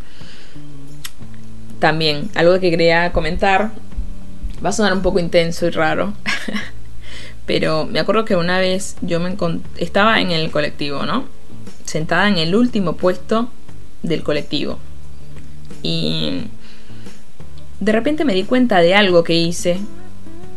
También, 1.77 2.31
algo 2.33 2.59
que 2.59 2.71
quería 2.71 3.11
comentar, 3.11 3.69
va 4.65 4.69
a 4.69 4.73
sonar 4.73 4.93
un 4.93 5.03
poco 5.03 5.19
intenso 5.19 5.67
y 5.67 5.69
raro, 5.69 6.15
pero 7.45 7.85
me 7.85 7.99
acuerdo 7.99 8.25
que 8.25 8.35
una 8.35 8.57
vez 8.57 8.95
yo 9.01 9.19
me 9.19 9.37
estaba 9.77 10.19
en 10.19 10.31
el 10.31 10.49
colectivo, 10.49 11.05
¿no? 11.05 11.25
Sentada 11.85 12.27
en 12.27 12.37
el 12.37 12.55
último 12.55 12.93
puesto 12.93 13.49
del 14.03 14.23
colectivo. 14.23 14.79
Y 15.81 16.41
de 17.79 17.91
repente 17.91 18.25
me 18.25 18.33
di 18.33 18.43
cuenta 18.43 18.79
de 18.79 18.95
algo 18.95 19.23
que 19.23 19.35
hice. 19.35 19.79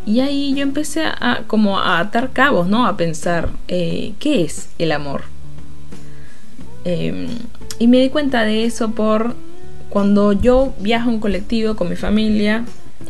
Y 0.07 0.21
ahí 0.21 0.55
yo 0.55 0.63
empecé 0.63 1.05
a, 1.05 1.43
como 1.47 1.79
a 1.79 2.01
atar 2.01 2.31
cabos, 2.33 2.69
¿no? 2.69 2.87
A 2.87 2.97
pensar, 2.97 3.51
eh, 3.69 4.15
¿qué 4.19 4.43
es 4.43 4.71
el 4.79 4.93
amor? 4.93 5.23
Em, 6.85 7.29
y 7.79 7.89
me 7.89 7.99
di 8.01 8.09
cuenta 8.09 8.45
de 8.45 8.65
eso 8.65 8.93
por 8.93 9.35
cuando 9.91 10.33
yo 10.33 10.75
viajo 10.81 11.11
en 11.11 11.21
colectivo 11.21 11.77
con 11.77 11.89
mi 11.89 11.97
familia 11.97 12.65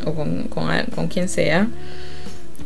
o 0.04 0.14
con, 0.14 0.48
con, 0.48 1.08
quien 1.08 1.28
sea. 1.28 1.68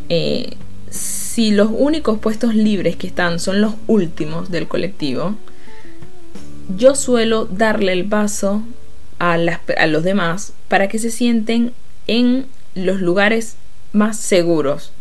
Eh, 0.09 0.57
si 0.93 1.51
los 1.51 1.71
únicos 1.73 2.19
puestos 2.19 2.55
libres 2.55 2.97
que 2.97 3.07
están 3.07 3.41
son 3.41 3.63
los 3.63 3.75
últimos 3.87 4.51
del 4.51 4.69
colectivo, 4.69 5.37
yo 6.77 6.95
suelo 6.95 7.47
darle 7.47 7.93
el 7.93 8.05
paso 8.05 8.63
a, 9.19 9.39
los 9.39 10.03
demás 10.03 10.53
para 10.69 10.89
que 10.89 10.99
se 10.99 11.11
sienten 11.11 11.73
en 12.07 12.47
los 12.75 13.01
lugares 13.01 13.57
más 13.93 14.19
seguros. 14.19 14.93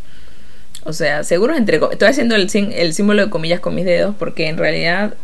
O 0.83 0.93
sea, 0.93 1.23
seguros 1.23 1.57
entre... 1.57 1.79
Estoy 1.91 2.07
haciendo 2.07 2.35
el, 2.35 2.49
símbolo 2.49 3.25
de 3.25 3.29
comillas 3.29 3.59
con 3.59 3.75
mis 3.75 3.85
dedos 3.85 4.15
porque 4.17 4.47
en 4.47 4.57
realidad 4.57 5.15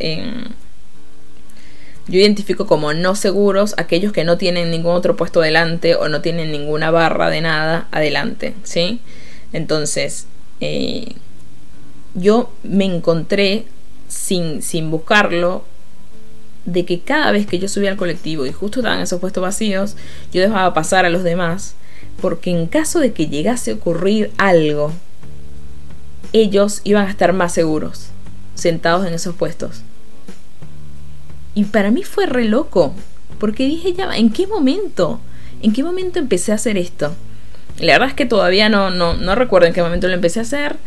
yo 2.08 2.20
identifico 2.20 2.68
como 2.68 2.94
no 2.94 3.16
seguros 3.16 3.76
aquellos 3.78 4.12
que 4.12 4.24
no 4.24 4.38
tienen 4.38 4.72
ningún 4.72 4.94
otro 4.94 5.16
puesto 5.16 5.40
delante 5.40 5.96
o 5.96 6.10
no 6.10 6.22
tienen 6.22 6.52
ninguna 6.52 6.92
barra 6.92 7.30
de 7.30 7.42
nada 7.42 7.88
adelante, 7.92 8.54
¿sí? 8.64 9.00
Entonces, 9.54 10.28
eh, 10.62 11.16
yo 12.14 12.52
me 12.64 12.86
encontré 12.86 13.66
sin, 14.08 14.62
sin 14.62 14.90
buscarlo 14.90 15.64
de 16.66 16.86
que 16.86 17.00
cada 17.00 17.32
vez 17.32 17.48
que 17.48 17.60
yo 17.60 17.70
subía 17.70 17.92
al 17.92 17.98
colectivo 17.98 18.46
y 18.46 18.52
justo 18.52 18.80
estaban 18.80 19.00
esos 19.00 19.20
puestos 19.20 19.42
vacíos, 19.42 19.96
yo 20.34 20.42
dejaba 20.42 20.74
pasar 20.74 21.06
a 21.06 21.10
los 21.10 21.24
demás, 21.24 21.76
porque 22.22 22.52
en 22.52 22.68
caso 22.68 23.00
de 23.00 23.14
que 23.14 23.28
llegase 23.28 23.72
a 23.72 23.76
ocurrir 23.76 24.32
algo, 24.38 24.92
ellos 26.34 26.82
iban 26.84 27.08
a 27.08 27.12
estar 27.12 27.32
más 27.32 27.54
seguros, 27.54 28.08
sentados 28.56 29.06
en 29.08 29.14
esos 29.14 29.36
puestos. 29.36 29.82
Y 31.56 31.66
para 31.66 31.90
mí 31.90 32.04
fue 32.04 32.26
re 32.26 32.46
loco, 32.46 32.94
porque 33.40 33.66
dije 33.66 33.94
ya, 33.94 34.16
¿en 34.18 34.30
qué 34.32 34.46
momento? 34.46 35.22
¿En 35.62 35.72
qué 35.72 35.84
momento 35.84 36.20
empecé 36.20 36.52
a 36.52 36.56
hacer 36.56 36.78
esto? 36.78 37.14
La 37.80 37.94
verdad 37.94 38.10
es 38.10 38.14
que 38.16 38.26
todavía 38.26 38.70
no, 38.70 38.90
no, 38.90 39.14
no 39.14 39.36
recuerdo 39.36 39.68
en 39.68 39.74
qué 39.74 39.82
momento 39.82 40.08
lo 40.08 40.14
empecé 40.14 40.40
a 40.40 40.44
hacer. 40.44 40.78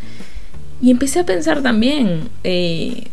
Y 0.82 0.90
empecé 0.90 1.20
a 1.20 1.26
pensar 1.26 1.62
también, 1.62 2.30
eh, 2.42 3.08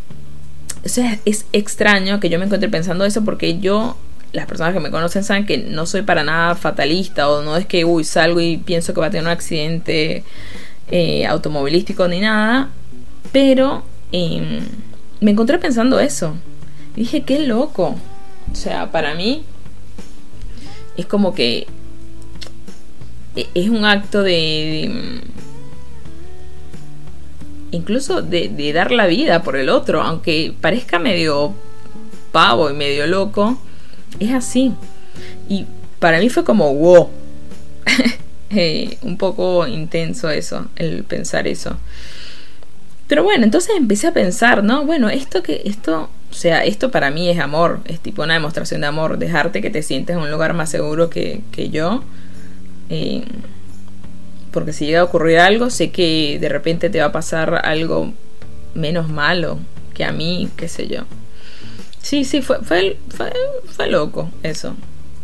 o 0.86 0.90
sea, 0.90 1.20
es 1.26 1.46
extraño 1.52 2.20
que 2.20 2.30
yo 2.30 2.40
me 2.40 2.46
encuentre 2.46 2.70
pensando 2.70 3.04
eso 3.04 3.26
porque 3.26 3.60
yo, 3.60 3.98
las 4.32 4.46
personas 4.46 4.74
que 4.74 4.80
me 4.80 4.90
conocen 4.90 5.26
saben 5.26 5.46
que 5.46 5.58
no 5.58 5.86
soy 5.86 6.02
para 6.04 6.24
nada 6.24 6.56
fatalista 6.56 7.30
o 7.30 7.42
no 7.42 7.58
es 7.58 7.66
que, 7.66 7.84
uy, 7.84 8.06
salgo 8.06 8.40
y 8.40 8.58
pienso 8.58 8.94
que 8.94 9.02
va 9.02 9.08
a 9.08 9.10
tener 9.10 9.26
un 9.26 9.32
accidente 9.32 10.24
eh, 10.90 11.26
automovilístico 11.26 12.08
ni 12.08 12.22
nada, 12.22 12.70
pero 13.34 13.84
em, 14.14 14.62
me 15.20 15.32
encontré 15.32 15.58
pensando 15.58 16.00
eso. 16.00 16.36
Y 16.96 17.02
dije, 17.02 17.24
qué 17.24 17.40
loco. 17.40 17.98
O 18.50 18.56
sea, 18.56 18.92
para 18.92 19.14
mí 19.14 19.44
es 20.96 21.06
como 21.06 21.36
que 21.36 21.68
es 23.54 23.70
un 23.70 23.86
acto 23.86 24.24
de, 24.24 25.22
incluso 27.72 28.22
de, 28.22 28.50
de, 28.50 28.74
dar 28.74 28.92
la 28.92 29.08
vida 29.08 29.44
por 29.44 29.56
el 29.56 29.70
otro, 29.70 30.02
aunque 30.02 30.54
parezca 30.60 31.00
medio 31.00 31.54
pavo 32.32 32.70
y 32.70 32.74
medio 32.74 33.08
loco, 33.08 33.60
es 34.20 34.34
así. 34.34 34.74
Y 35.50 35.66
para 36.00 36.20
mí 36.20 36.30
fue 36.30 36.44
como, 36.44 36.74
wow, 36.74 37.10
eh, 38.50 38.98
un 39.02 39.18
poco 39.18 39.68
intenso 39.68 40.30
eso, 40.30 40.68
el 40.76 41.04
pensar 41.04 41.48
eso. 41.48 41.78
Pero 43.08 43.24
bueno, 43.24 43.46
entonces 43.46 43.72
empecé 43.78 44.08
a 44.08 44.14
pensar, 44.14 44.64
¿no? 44.64 44.86
Bueno, 44.86 45.10
esto 45.10 45.42
que, 45.42 45.62
esto, 45.66 46.10
o 46.30 46.34
sea, 46.34 46.66
esto 46.66 46.92
para 46.92 47.10
mí 47.10 47.30
es 47.30 47.40
amor, 47.40 47.80
es 47.86 48.00
tipo 48.02 48.22
una 48.24 48.34
demostración 48.34 48.82
de 48.82 48.88
amor, 48.88 49.18
dejarte 49.18 49.62
que 49.62 49.70
te 49.70 49.82
sientes 49.82 50.16
en 50.16 50.22
un 50.22 50.30
lugar 50.30 50.54
más 50.54 50.70
seguro 50.70 51.10
que, 51.10 51.42
que 51.52 51.70
yo. 51.70 52.04
Eh, 52.90 53.24
porque 54.52 54.74
si 54.74 54.86
llega 54.86 55.02
a 55.02 55.04
ocurrir 55.04 55.40
algo, 55.40 55.70
sé 55.70 55.92
que 55.92 56.38
de 56.40 56.50
repente 56.50 56.90
te 56.90 57.00
va 57.00 57.08
a 57.08 57.12
pasar 57.12 57.66
algo 57.66 58.14
menos 58.74 59.10
malo 59.10 59.60
que 59.94 60.04
a 60.04 60.12
mí, 60.12 60.50
qué 60.56 60.68
sé 60.68 60.88
yo. 60.88 61.02
Sí, 62.02 62.24
sí, 62.24 62.42
fue, 62.42 62.60
fue, 62.64 62.98
fue, 63.10 63.34
fue 63.66 63.88
loco 63.88 64.30
eso, 64.44 64.76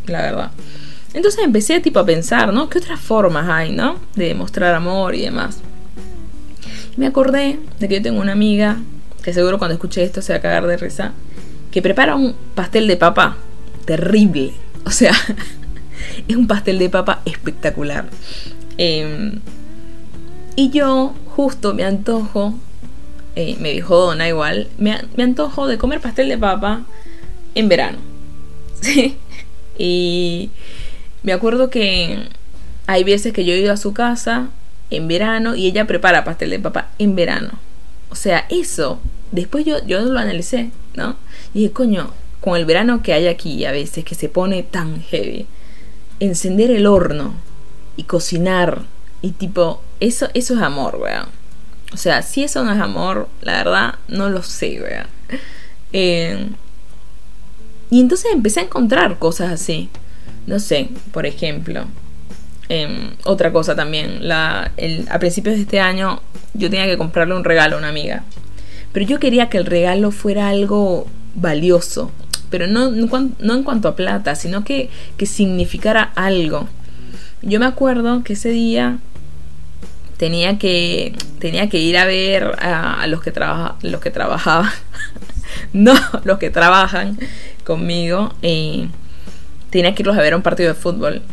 la 0.08 0.22
verdad. 0.22 0.52
Entonces 1.14 1.44
empecé 1.44 1.80
tipo 1.80 2.00
a 2.00 2.06
pensar, 2.06 2.52
¿no? 2.52 2.70
¿Qué 2.70 2.80
otras 2.80 3.00
formas 3.00 3.48
hay, 3.48 3.72
¿no? 3.72 4.00
De 4.16 4.28
demostrar 4.28 4.74
amor 4.74 5.16
y 5.16 5.22
demás. 5.22 5.60
Y 6.96 7.00
me 7.00 7.08
acordé 7.08 7.60
de 7.80 7.88
que 7.88 7.96
yo 7.96 8.02
tengo 8.02 8.20
una 8.20 8.32
amiga, 8.32 8.78
que 9.24 9.34
seguro 9.34 9.60
cuando 9.60 9.76
escuche 9.76 10.04
esto 10.04 10.22
se 10.22 10.34
va 10.34 10.40
a 10.40 10.42
cagar 10.42 10.68
de 10.68 10.78
risa, 10.78 11.14
que 11.72 11.82
prepara 11.82 12.16
un 12.16 12.36
pastel 12.56 12.88
de 12.88 12.98
papa 12.98 13.38
terrible. 13.86 14.54
O 14.86 14.92
sea, 14.92 15.14
es 16.28 16.36
un 16.36 16.48
pastel 16.48 16.80
de 16.80 16.90
papa 16.90 17.22
espectacular. 17.26 18.06
Em, 18.78 19.40
y 20.56 20.70
yo 20.70 21.14
justo 21.36 21.74
me 21.74 21.84
antojo, 21.84 22.54
eh, 23.36 23.56
me 23.60 23.72
dijo 23.72 23.96
Dona 23.96 24.28
igual, 24.28 24.68
me, 24.78 25.00
me 25.16 25.24
antojo 25.24 25.68
de 25.68 25.78
comer 25.78 26.00
pastel 26.00 26.30
de 26.30 26.38
papa 26.38 26.84
en 27.56 27.70
verano. 27.70 27.98
¿Sí? 28.82 29.18
Y 29.78 30.52
me 31.24 31.34
acuerdo 31.34 31.70
que 31.70 32.28
hay 32.86 33.04
veces 33.04 33.34
que 33.34 33.46
yo 33.46 33.54
he 33.54 33.60
ido 33.60 33.74
a 33.74 33.78
su 33.78 33.94
casa 33.94 34.50
en 34.90 35.08
verano 35.08 35.56
y 35.56 35.68
ella 35.68 35.86
prepara 35.86 36.24
pastel 36.24 36.52
de 36.52 36.60
papa 36.60 36.90
en 37.00 37.16
verano. 37.16 37.52
O 38.10 38.16
sea, 38.16 38.46
eso, 38.50 39.00
después 39.32 39.66
yo, 39.66 39.84
yo 39.86 40.02
lo 40.02 40.20
analicé, 40.20 40.70
¿no? 40.96 41.16
Y 41.54 41.62
dije, 41.62 41.72
coño, 41.72 42.12
con 42.42 42.58
el 42.58 42.66
verano 42.66 43.02
que 43.02 43.14
hay 43.14 43.28
aquí 43.28 43.66
a 43.66 43.72
veces, 43.72 44.06
que 44.06 44.16
se 44.16 44.30
pone 44.30 44.64
tan 44.64 45.02
heavy, 45.02 45.48
encender 46.26 46.72
el 46.72 46.86
horno 46.86 47.34
y 47.96 48.04
cocinar 48.04 48.82
y 49.22 49.32
tipo, 49.32 49.82
eso, 50.00 50.28
eso 50.34 50.56
es 50.56 50.62
amor, 50.62 50.98
weón. 51.02 51.28
O 51.94 51.98
sea, 51.98 52.22
si 52.22 52.44
eso 52.44 52.64
no 52.64 52.74
es 52.74 52.80
amor, 52.80 53.30
la 53.42 53.58
verdad, 53.58 53.96
no 54.08 54.30
lo 54.30 54.44
sé, 54.44 54.82
weón. 54.82 55.08
Eh, 55.94 56.50
y 57.90 58.00
entonces 58.02 58.32
empecé 58.34 58.62
a 58.62 58.64
encontrar 58.64 59.20
cosas 59.20 59.52
así 59.52 59.90
no 60.48 60.60
sé, 60.60 60.90
por 61.12 61.26
ejemplo. 61.26 61.86
Em, 62.70 63.12
otra 63.26 63.52
cosa 63.52 63.76
también, 63.76 64.20
a 64.32 64.72
principios 65.20 65.56
de 65.56 65.62
este 65.62 65.80
año 65.80 66.22
yo 66.54 66.70
tenía 66.70 66.86
que 66.86 66.98
comprarle 66.98 67.36
un 67.36 67.44
regalo 67.44 67.76
a 67.76 67.80
una 67.80 67.90
amiga. 67.90 68.24
Pero 68.92 69.06
yo 69.06 69.20
quería 69.20 69.50
que 69.50 69.58
el 69.58 69.66
regalo 69.66 70.12
fuera 70.12 70.50
algo 70.50 71.08
valioso. 71.36 72.12
Pero 72.54 72.68
no, 72.68 72.92
no, 72.92 73.56
en 73.56 73.64
cuanto 73.64 73.88
a 73.88 73.96
plata, 73.96 74.36
sino 74.36 74.64
que, 74.64 74.92
que 75.18 75.26
significara 75.26 76.12
algo. 76.14 76.68
Yo 77.42 77.60
me 77.60 77.66
acuerdo 77.66 78.24
que 78.24 78.34
ese 78.34 78.50
día 78.50 79.00
tenía 80.18 80.60
que, 80.60 81.16
tenía 81.40 81.68
que 81.68 81.80
ir 81.80 81.98
a 81.98 82.06
ver 82.06 82.44
a, 82.62 83.08
los, 83.08 83.22
que 83.22 83.34
los 83.82 84.02
que 84.02 84.12
trabajaban. 84.12 84.70
no, 85.74 85.96
los 86.26 86.38
que 86.38 86.52
trabajan 86.52 87.18
conmigo. 87.66 88.36
Eh, 88.44 88.88
tenía 89.72 89.96
que 89.96 90.04
irlos 90.04 90.16
a 90.16 90.22
ver 90.22 90.34
a 90.34 90.36
un 90.36 90.44
partido 90.44 90.70
de 90.70 90.80
fútbol. 90.80 91.24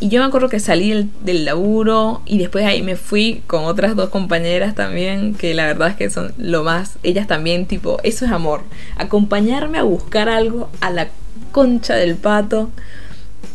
Y 0.00 0.08
yo 0.08 0.20
me 0.20 0.26
acuerdo 0.26 0.48
que 0.48 0.58
salí 0.58 1.08
del, 1.22 1.44
laburo 1.44 2.22
y 2.26 2.38
después 2.38 2.64
ahí 2.64 2.82
me 2.82 2.96
fui 2.96 3.42
con 3.46 3.64
otras 3.64 3.94
dos 3.94 4.08
compañeras 4.08 4.74
también, 4.74 5.34
que 5.34 5.54
la 5.54 5.66
verdad 5.66 5.90
es 5.90 5.96
que 5.96 6.10
son 6.10 6.32
lo 6.38 6.64
más, 6.64 6.98
ellas 7.02 7.28
también, 7.28 7.66
tipo, 7.66 7.98
eso 8.02 8.24
es 8.24 8.32
amor. 8.32 8.62
Acompañarme 8.96 9.78
a 9.78 9.84
buscar 9.84 10.28
algo 10.28 10.68
a 10.80 10.90
la 10.90 11.08
concha 11.52 11.94
del 11.94 12.16
pato 12.16 12.70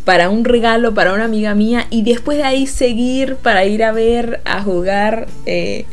para 0.06 0.30
un 0.30 0.46
regalo 0.46 0.94
para 0.94 1.14
una 1.14 1.26
amiga 1.26 1.54
mía 1.54 1.86
y 1.90 2.04
después 2.04 2.38
de 2.38 2.46
ahí 2.46 2.66
seguir 2.66 3.36
para 3.36 3.66
ir 3.66 3.84
a 3.84 3.92
ver, 3.92 4.40
a 4.46 4.64
jugar 4.64 5.28
eh, 5.46 5.86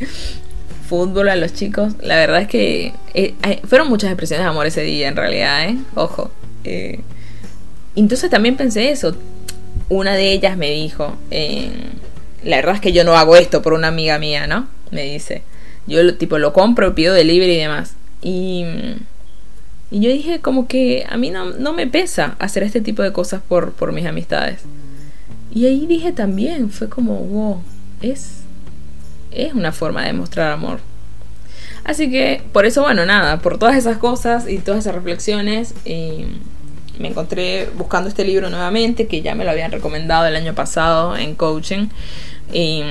fútbol 0.88 1.30
a 1.30 1.37
los 1.37 1.52
chicos. 1.52 1.94
La 2.00 2.14
verdad 2.14 2.42
es 2.42 2.48
que 2.48 2.92
eh, 3.14 3.35
fueron 3.66 3.88
muchas 3.88 4.11
expresiones 4.11 4.44
de 4.44 4.50
amor 4.50 4.66
ese 4.66 4.83
día 4.83 5.09
en 5.09 5.16
realidad, 5.16 5.68
¿eh? 5.68 5.78
Ojo. 5.96 6.30
Eh, 6.62 7.00
entonces 7.96 8.30
también 8.30 8.57
pensé 8.57 8.90
eso. 8.90 9.16
Una 9.94 10.14
de 10.14 10.33
ellas 10.33 10.57
me 10.57 10.72
dijo, 10.72 11.16
eh, 11.30 11.70
la 12.42 12.57
verdad 12.57 12.74
es 12.74 12.80
que 12.80 12.92
yo 12.92 13.04
no 13.04 13.16
hago 13.16 13.37
esto 13.37 13.62
por 13.62 13.74
una 13.74 13.87
amiga 13.87 14.18
mía, 14.18 14.48
¿no? 14.48 14.66
Me 14.90 15.04
dice. 15.04 15.44
Yo 15.87 16.16
tipo 16.16 16.38
lo 16.38 16.52
compro, 16.52 16.96
pido 16.96 17.14
delivery 17.14 17.52
y 17.52 17.59
demás. 17.59 17.94
Y, 18.20 18.64
y 19.92 20.00
yo 20.00 20.11
dije 20.11 20.40
como 20.40 20.66
que 20.66 21.07
a 21.09 21.16
mí 21.16 21.30
no, 21.30 21.52
no, 21.52 21.72
me 21.72 21.87
pesa 21.87 22.35
hacer 22.40 22.64
este 22.64 22.80
tipo 22.80 23.04
de 23.04 23.12
cosas 23.12 23.40
por, 23.48 23.70
por 23.74 23.92
mis 23.92 24.04
amistades. 24.04 24.62
Y 25.54 25.66
ahí 25.66 25.87
dije 25.87 26.11
también, 26.11 26.70
fue 26.70 26.88
como, 26.88 27.14
wow, 27.20 27.62
es, 28.02 28.38
es 29.30 29.54
una 29.54 29.70
forma 29.70 30.04
de 30.04 30.12
mostrar 30.12 30.50
amor. 30.50 30.80
Así 31.85 32.11
que, 32.11 32.42
por 32.52 32.66
eso, 32.66 32.83
bueno, 32.83 33.07
nada, 33.07 33.38
por 33.38 33.59
todas 33.59 33.76
esas 33.76 33.98
cosas 33.98 34.48
y 34.48 34.59
todas 34.59 34.80
esas 34.80 34.96
reflexiones, 34.96 35.72
eh, 35.85 36.26
me 36.98 37.09
encontré 37.09 37.68
buscando 37.76 38.09
este 38.09 38.24
libro 38.24 38.50
nuevamente, 38.50 39.07
que 39.07 39.22
ya 39.22 39.35
me 39.35 39.44
lo 39.44 39.50
habían 39.50 39.72
recomendado 39.72 40.26
el 40.26 40.37
año 40.37 40.54
pasado 40.54 41.16
en 41.16 41.35
coaching. 41.35 41.88
Y, 42.52 42.83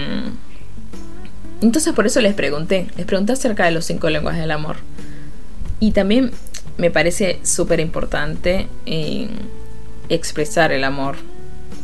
entonces 1.62 1.94
por 1.94 2.06
eso 2.06 2.20
les 2.20 2.34
pregunté, 2.34 2.88
les 2.98 3.06
pregunté 3.06 3.34
acerca 3.34 3.66
de 3.66 3.72
los 3.72 3.86
cinco 3.86 4.10
lenguajes 4.10 4.42
del 4.42 4.52
amor. 4.52 4.78
Y 5.80 5.92
también 5.92 6.32
me 6.78 6.92
parece 6.92 7.40
súper 7.44 7.80
importante 7.80 8.68
eh, 8.86 9.30
expresar 10.10 10.72
el 10.72 10.84
amor, 10.84 11.16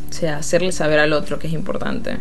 o 0.10 0.14
sea, 0.14 0.38
hacerle 0.38 0.72
saber 0.72 1.00
al 1.00 1.14
otro 1.14 1.40
que 1.40 1.48
es 1.48 1.54
importante. 1.54 2.18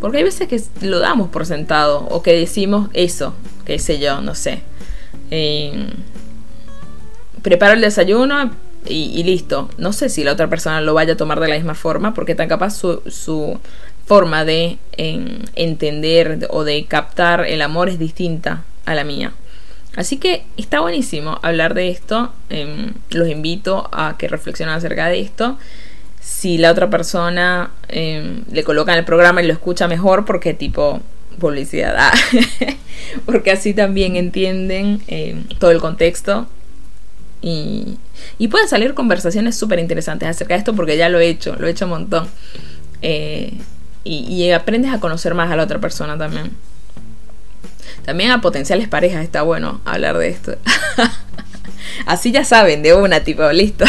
Porque 0.00 0.18
hay 0.18 0.24
veces 0.24 0.48
que 0.48 0.60
lo 0.86 0.98
damos 0.98 1.28
por 1.30 1.46
sentado 1.46 2.06
o 2.10 2.22
que 2.22 2.32
decimos 2.32 2.88
eso, 2.92 3.34
qué 3.64 3.78
sé 3.78 3.98
yo, 3.98 4.20
no 4.20 4.34
sé. 4.34 4.62
Eh, 5.30 5.86
preparo 7.42 7.74
el 7.74 7.80
desayuno, 7.80 8.52
y, 8.86 9.22
listo. 9.22 9.70
No 9.78 9.92
sé 9.92 10.08
si 10.08 10.24
la 10.24 10.32
otra 10.32 10.48
persona 10.48 10.80
lo 10.80 10.94
vaya 10.94 11.14
a 11.14 11.16
tomar 11.16 11.40
de 11.40 11.48
la 11.48 11.56
misma 11.56 11.74
forma, 11.74 12.14
porque 12.14 12.34
tan 12.34 12.48
capaz 12.48 12.76
su, 12.76 13.60
forma 14.04 14.44
de 14.44 14.78
entender 14.96 16.48
o 16.50 16.64
de 16.64 16.84
captar 16.86 17.46
el 17.46 17.62
amor 17.62 17.88
es 17.88 17.98
distinta 17.98 18.64
a 18.84 18.94
la 18.94 19.04
mía. 19.04 19.32
Así 19.94 20.16
que 20.16 20.44
está 20.56 20.80
buenísimo 20.80 21.38
hablar 21.42 21.74
de 21.74 21.90
esto. 21.90 22.32
Em, 22.50 22.94
los 23.10 23.28
invito 23.28 23.88
a 23.92 24.16
que 24.18 24.28
reflexionen 24.28 24.74
acerca 24.74 25.08
de 25.08 25.20
esto. 25.20 25.58
Si 26.20 26.58
la 26.58 26.72
otra 26.72 26.90
persona 26.90 27.70
em, 27.88 28.44
le 28.50 28.64
coloca 28.64 28.92
en 28.92 28.98
el 28.98 29.04
programa 29.04 29.42
y 29.42 29.46
lo 29.46 29.52
escucha 29.52 29.86
mejor, 29.88 30.24
porque 30.24 30.54
tipo 30.54 31.00
publicidad, 31.38 31.94
ah, 31.98 32.12
porque 33.26 33.50
así 33.50 33.74
también 33.74 34.16
entienden 34.16 35.02
em, 35.06 35.44
todo 35.58 35.70
el 35.70 35.80
contexto 35.80 36.46
y, 37.42 37.98
pueden 38.48 38.68
salir 38.68 38.94
conversaciones 38.94 39.56
súper 39.56 39.80
interesantes 39.80 40.28
acerca 40.28 40.54
de 40.54 40.58
esto 40.58 40.74
porque 40.74 40.96
ya 40.96 41.08
lo 41.08 41.18
he 41.18 41.28
hecho, 41.28 41.56
lo 41.56 41.66
he 41.66 41.70
hecho 41.70 41.86
un 41.86 41.90
montón. 41.90 42.28
Eh, 43.02 43.58
y, 44.04 44.50
aprendes 44.50 44.92
a 44.92 45.00
conocer 45.00 45.34
más 45.34 45.50
a 45.50 45.56
la 45.56 45.64
otra 45.64 45.80
persona 45.80 46.16
también. 46.16 46.52
También 48.04 48.30
a 48.30 48.40
potenciales 48.40 48.88
parejas 48.88 49.22
está 49.22 49.42
bueno 49.42 49.80
hablar 49.84 50.18
de 50.18 50.28
esto. 50.28 50.56
Así 52.06 52.32
ya 52.32 52.44
saben, 52.44 52.82
de 52.82 52.94
una, 52.94 53.20
tipo, 53.20 53.50
listo. 53.52 53.84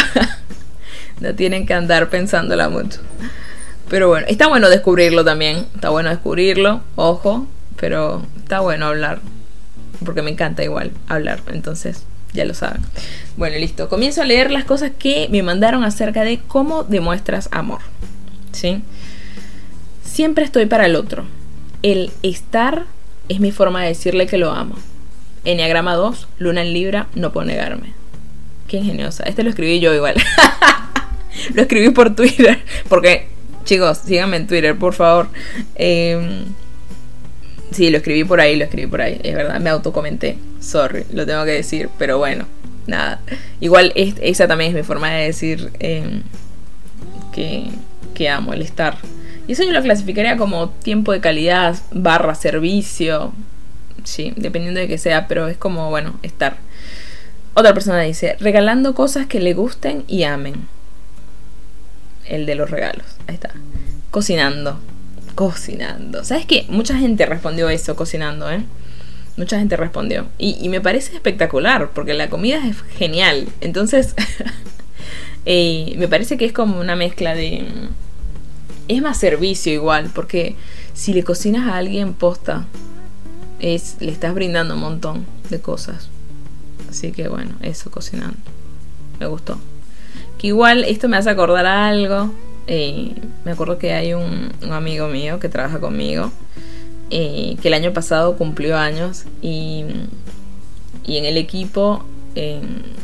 no 1.20 1.34
tienen 1.34 1.66
que 1.66 1.74
andar 1.74 2.10
pensándola 2.10 2.68
mucho. 2.68 3.00
Pero 3.88 4.08
bueno, 4.08 4.26
está 4.28 4.48
bueno 4.48 4.68
descubrirlo 4.68 5.24
también. 5.24 5.66
Está 5.74 5.90
bueno 5.90 6.10
descubrirlo, 6.10 6.82
ojo. 6.96 7.46
Pero 7.76 8.24
está 8.38 8.60
bueno 8.60 8.86
hablar. 8.86 9.20
Porque 10.04 10.22
me 10.22 10.30
encanta 10.30 10.62
igual 10.62 10.92
hablar. 11.08 11.40
Entonces, 11.48 12.04
ya 12.34 12.44
lo 12.44 12.52
saben. 12.52 12.82
Bueno, 13.36 13.56
listo. 13.58 13.88
Comienzo 13.88 14.20
a 14.20 14.24
leer 14.24 14.50
las 14.50 14.64
cosas 14.64 14.90
que 14.98 15.28
me 15.30 15.42
mandaron 15.42 15.84
acerca 15.84 16.24
de 16.24 16.40
cómo 16.46 16.82
demuestras 16.82 17.48
amor. 17.52 17.80
¿Sí? 18.52 18.82
Siempre 20.04 20.44
estoy 20.44 20.66
para 20.66 20.86
el 20.86 20.96
otro. 20.96 21.24
El 21.82 22.10
estar 22.22 22.84
es 23.28 23.40
mi 23.40 23.52
forma 23.52 23.82
de 23.82 23.88
decirle 23.88 24.26
que 24.26 24.36
lo 24.36 24.50
amo. 24.50 24.74
Enneagrama 25.44 25.94
2, 25.94 26.28
Luna 26.38 26.62
en 26.62 26.72
Libra, 26.72 27.06
no 27.14 27.32
puedo 27.32 27.46
negarme. 27.46 27.92
Qué 28.66 28.78
ingeniosa. 28.78 29.24
Este 29.24 29.42
lo 29.42 29.50
escribí 29.50 29.78
yo 29.78 29.94
igual. 29.94 30.14
lo 31.54 31.62
escribí 31.62 31.90
por 31.90 32.14
Twitter. 32.14 32.62
Porque, 32.88 33.28
chicos, 33.64 33.98
síganme 33.98 34.38
en 34.38 34.46
Twitter, 34.46 34.76
por 34.76 34.94
favor. 34.94 35.28
Eh, 35.76 36.44
sí, 37.70 37.90
lo 37.90 37.98
escribí 37.98 38.24
por 38.24 38.40
ahí, 38.40 38.56
lo 38.56 38.64
escribí 38.64 38.88
por 38.88 39.02
ahí. 39.02 39.20
Es 39.22 39.34
verdad, 39.34 39.60
me 39.60 39.70
autocomenté. 39.70 40.38
Sorry, 40.64 41.04
lo 41.12 41.26
tengo 41.26 41.44
que 41.44 41.52
decir. 41.52 41.90
Pero 41.98 42.18
bueno, 42.18 42.46
nada. 42.86 43.20
Igual 43.60 43.92
esa 43.94 44.48
también 44.48 44.70
es 44.70 44.76
mi 44.76 44.82
forma 44.82 45.10
de 45.10 45.26
decir 45.26 45.70
em, 45.78 46.22
que, 47.32 47.68
que 48.14 48.28
amo, 48.28 48.52
el 48.54 48.62
estar. 48.62 48.96
Y 49.46 49.52
eso 49.52 49.62
yo 49.62 49.72
lo 49.72 49.82
clasificaría 49.82 50.36
como 50.36 50.70
tiempo 50.70 51.12
de 51.12 51.20
calidad 51.20 51.76
barra 51.92 52.34
servicio. 52.34 53.32
Sí, 54.04 54.32
dependiendo 54.36 54.80
de 54.80 54.88
que 54.88 54.98
sea, 54.98 55.28
pero 55.28 55.48
es 55.48 55.56
como, 55.56 55.90
bueno, 55.90 56.18
estar. 56.22 56.56
Otra 57.54 57.74
persona 57.74 58.00
dice, 58.00 58.36
regalando 58.40 58.94
cosas 58.94 59.26
que 59.26 59.40
le 59.40 59.54
gusten 59.54 60.04
y 60.08 60.24
amen. 60.24 60.66
El 62.26 62.46
de 62.46 62.54
los 62.54 62.70
regalos. 62.70 63.06
Ahí 63.26 63.34
está. 63.34 63.50
Cocinando. 64.10 64.80
Cocinando. 65.34 66.24
¿Sabes 66.24 66.46
qué? 66.46 66.64
Mucha 66.68 66.96
gente 66.96 67.26
respondió 67.26 67.68
eso, 67.68 67.96
cocinando, 67.96 68.50
¿eh? 68.50 68.64
Mucha 69.36 69.58
gente 69.58 69.76
respondió. 69.76 70.26
Y, 70.38 70.56
y 70.60 70.68
me 70.68 70.80
parece 70.80 71.14
espectacular, 71.14 71.90
porque 71.90 72.14
la 72.14 72.28
comida 72.28 72.66
es 72.66 72.80
genial. 72.96 73.48
Entonces, 73.60 74.14
me 75.46 76.08
parece 76.08 76.36
que 76.36 76.44
es 76.44 76.52
como 76.52 76.80
una 76.80 76.96
mezcla 76.96 77.34
de 77.34 77.66
es 78.88 79.02
más 79.02 79.18
servicio 79.18 79.72
igual, 79.72 80.10
porque 80.14 80.56
si 80.92 81.12
le 81.12 81.24
cocinas 81.24 81.68
a 81.68 81.78
alguien 81.78 82.14
posta, 82.14 82.66
es, 83.60 83.96
le 84.00 84.12
estás 84.12 84.34
brindando 84.34 84.74
un 84.74 84.80
montón 84.80 85.26
de 85.50 85.60
cosas. 85.60 86.08
Así 86.88 87.12
que 87.12 87.28
bueno, 87.28 87.52
eso 87.62 87.90
cocinando. 87.90 88.36
Me 89.18 89.26
gustó. 89.26 89.58
Que 90.38 90.48
igual 90.48 90.84
esto 90.84 91.08
me 91.08 91.16
hace 91.16 91.30
acordar 91.30 91.66
algo. 91.66 92.32
Eh, 92.66 93.14
me 93.44 93.52
acuerdo 93.52 93.78
que 93.78 93.92
hay 93.92 94.14
un, 94.14 94.52
amigo 94.70 95.08
mío 95.08 95.40
que 95.40 95.48
trabaja 95.48 95.80
conmigo. 95.80 96.30
Eh, 97.16 97.56
que 97.62 97.68
el 97.68 97.74
año 97.74 97.92
pasado 97.92 98.36
cumplió 98.36 98.76
años. 98.76 99.24
Y, 99.40 99.84
y 101.06 101.16
en 101.16 101.24
el 101.26 101.36
equipo, 101.36 102.04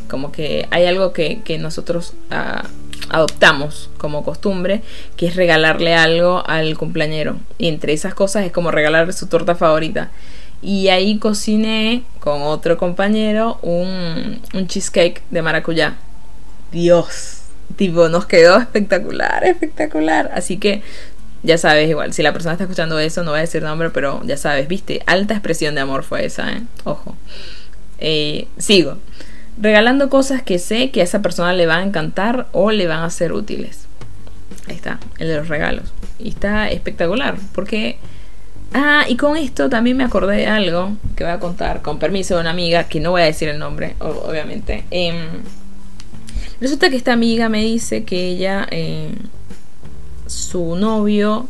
como 0.09 0.33
que 0.33 0.66
hay 0.73 0.87
algo 0.87 1.12
que, 1.12 1.42
que 1.42 1.59
nosotros 1.59 2.14
ah, 2.33 2.64
adoptamos 3.09 3.88
como 3.99 4.25
costumbre, 4.25 4.83
que 5.16 5.27
es 5.27 5.37
regalarle 5.37 5.94
algo 5.94 6.42
al 6.49 6.77
cumpleañero. 6.77 7.37
Y 7.57 7.68
entre 7.68 7.92
esas 7.92 8.14
cosas 8.14 8.44
es 8.44 8.51
como 8.51 8.73
regalarle 8.73 9.12
su 9.12 9.29
torta 9.29 9.55
favorita. 9.55 10.11
Y 10.61 10.88
ahí 10.88 11.18
cociné 11.18 12.03
con 12.18 12.42
otro 12.42 12.79
compañero 12.79 13.61
un, 13.62 14.40
un 14.53 14.66
cheesecake 14.66 15.23
de 15.31 15.42
maracuyá. 15.42 15.99
Dios, 16.73 17.42
tipo, 17.77 18.09
nos 18.09 18.27
quedó 18.27 18.59
espectacular, 18.59 19.44
espectacular. 19.44 20.33
Así 20.35 20.57
que 20.59 20.83
ya 21.42 21.59
sabes, 21.59 21.88
igual, 21.88 22.12
si 22.12 22.22
la 22.22 22.33
persona 22.33 22.53
está 22.53 22.64
escuchando 22.64 22.98
eso, 22.98 23.22
no 23.22 23.31
voy 23.31 23.38
a 23.38 23.42
decir 23.42 23.62
nombre, 23.62 23.90
pero 23.90 24.22
ya 24.24 24.37
sabes, 24.37 24.68
viste, 24.68 25.03
alta 25.07 25.35
expresión 25.35 25.74
de 25.74 25.81
amor 25.81 26.03
fue 26.03 26.24
esa, 26.24 26.50
¿eh? 26.53 26.62
Ojo. 26.85 27.16
Eh, 27.98 28.48
sigo 28.59 28.96
regalando 29.61 30.09
cosas 30.09 30.42
que 30.42 30.59
sé 30.59 30.90
que 30.90 31.03
a 31.03 31.05
esa 31.05 31.22
persona 31.22 31.53
le 31.53 31.66
va 31.66 31.76
a 31.76 31.83
encantar 31.83 32.48
o 32.53 32.70
le 32.70 32.87
van 32.87 33.03
a 33.03 33.11
ser 33.11 33.33
útiles. 33.33 33.87
Ahí 34.68 34.74
está, 34.74 34.98
el 35.18 35.29
de 35.29 35.37
los 35.37 35.48
regalos. 35.48 35.92
Y 36.18 36.31
está 36.31 36.68
espectacular, 36.68 37.37
porque... 37.55 37.98
Ah, 38.72 39.05
y 39.09 39.16
con 39.16 39.37
esto 39.37 39.68
también 39.68 39.96
me 39.96 40.05
acordé 40.05 40.37
de 40.37 40.46
algo 40.46 40.92
que 41.16 41.24
voy 41.24 41.33
a 41.33 41.40
contar, 41.40 41.83
con 41.83 41.98
permiso 41.98 42.37
de 42.37 42.42
una 42.42 42.50
amiga, 42.50 42.85
que 42.85 43.00
no 43.00 43.11
voy 43.11 43.22
a 43.22 43.24
decir 43.24 43.48
el 43.48 43.59
nombre, 43.59 43.96
obviamente. 43.98 44.85
Em, 44.92 45.26
resulta 46.61 46.88
que 46.88 46.94
esta 46.94 47.12
amiga 47.12 47.48
me 47.48 47.62
dice 47.62 48.05
que 48.05 48.29
ella, 48.29 48.68
em, 48.70 49.12
su 50.31 50.77
novio, 50.77 51.49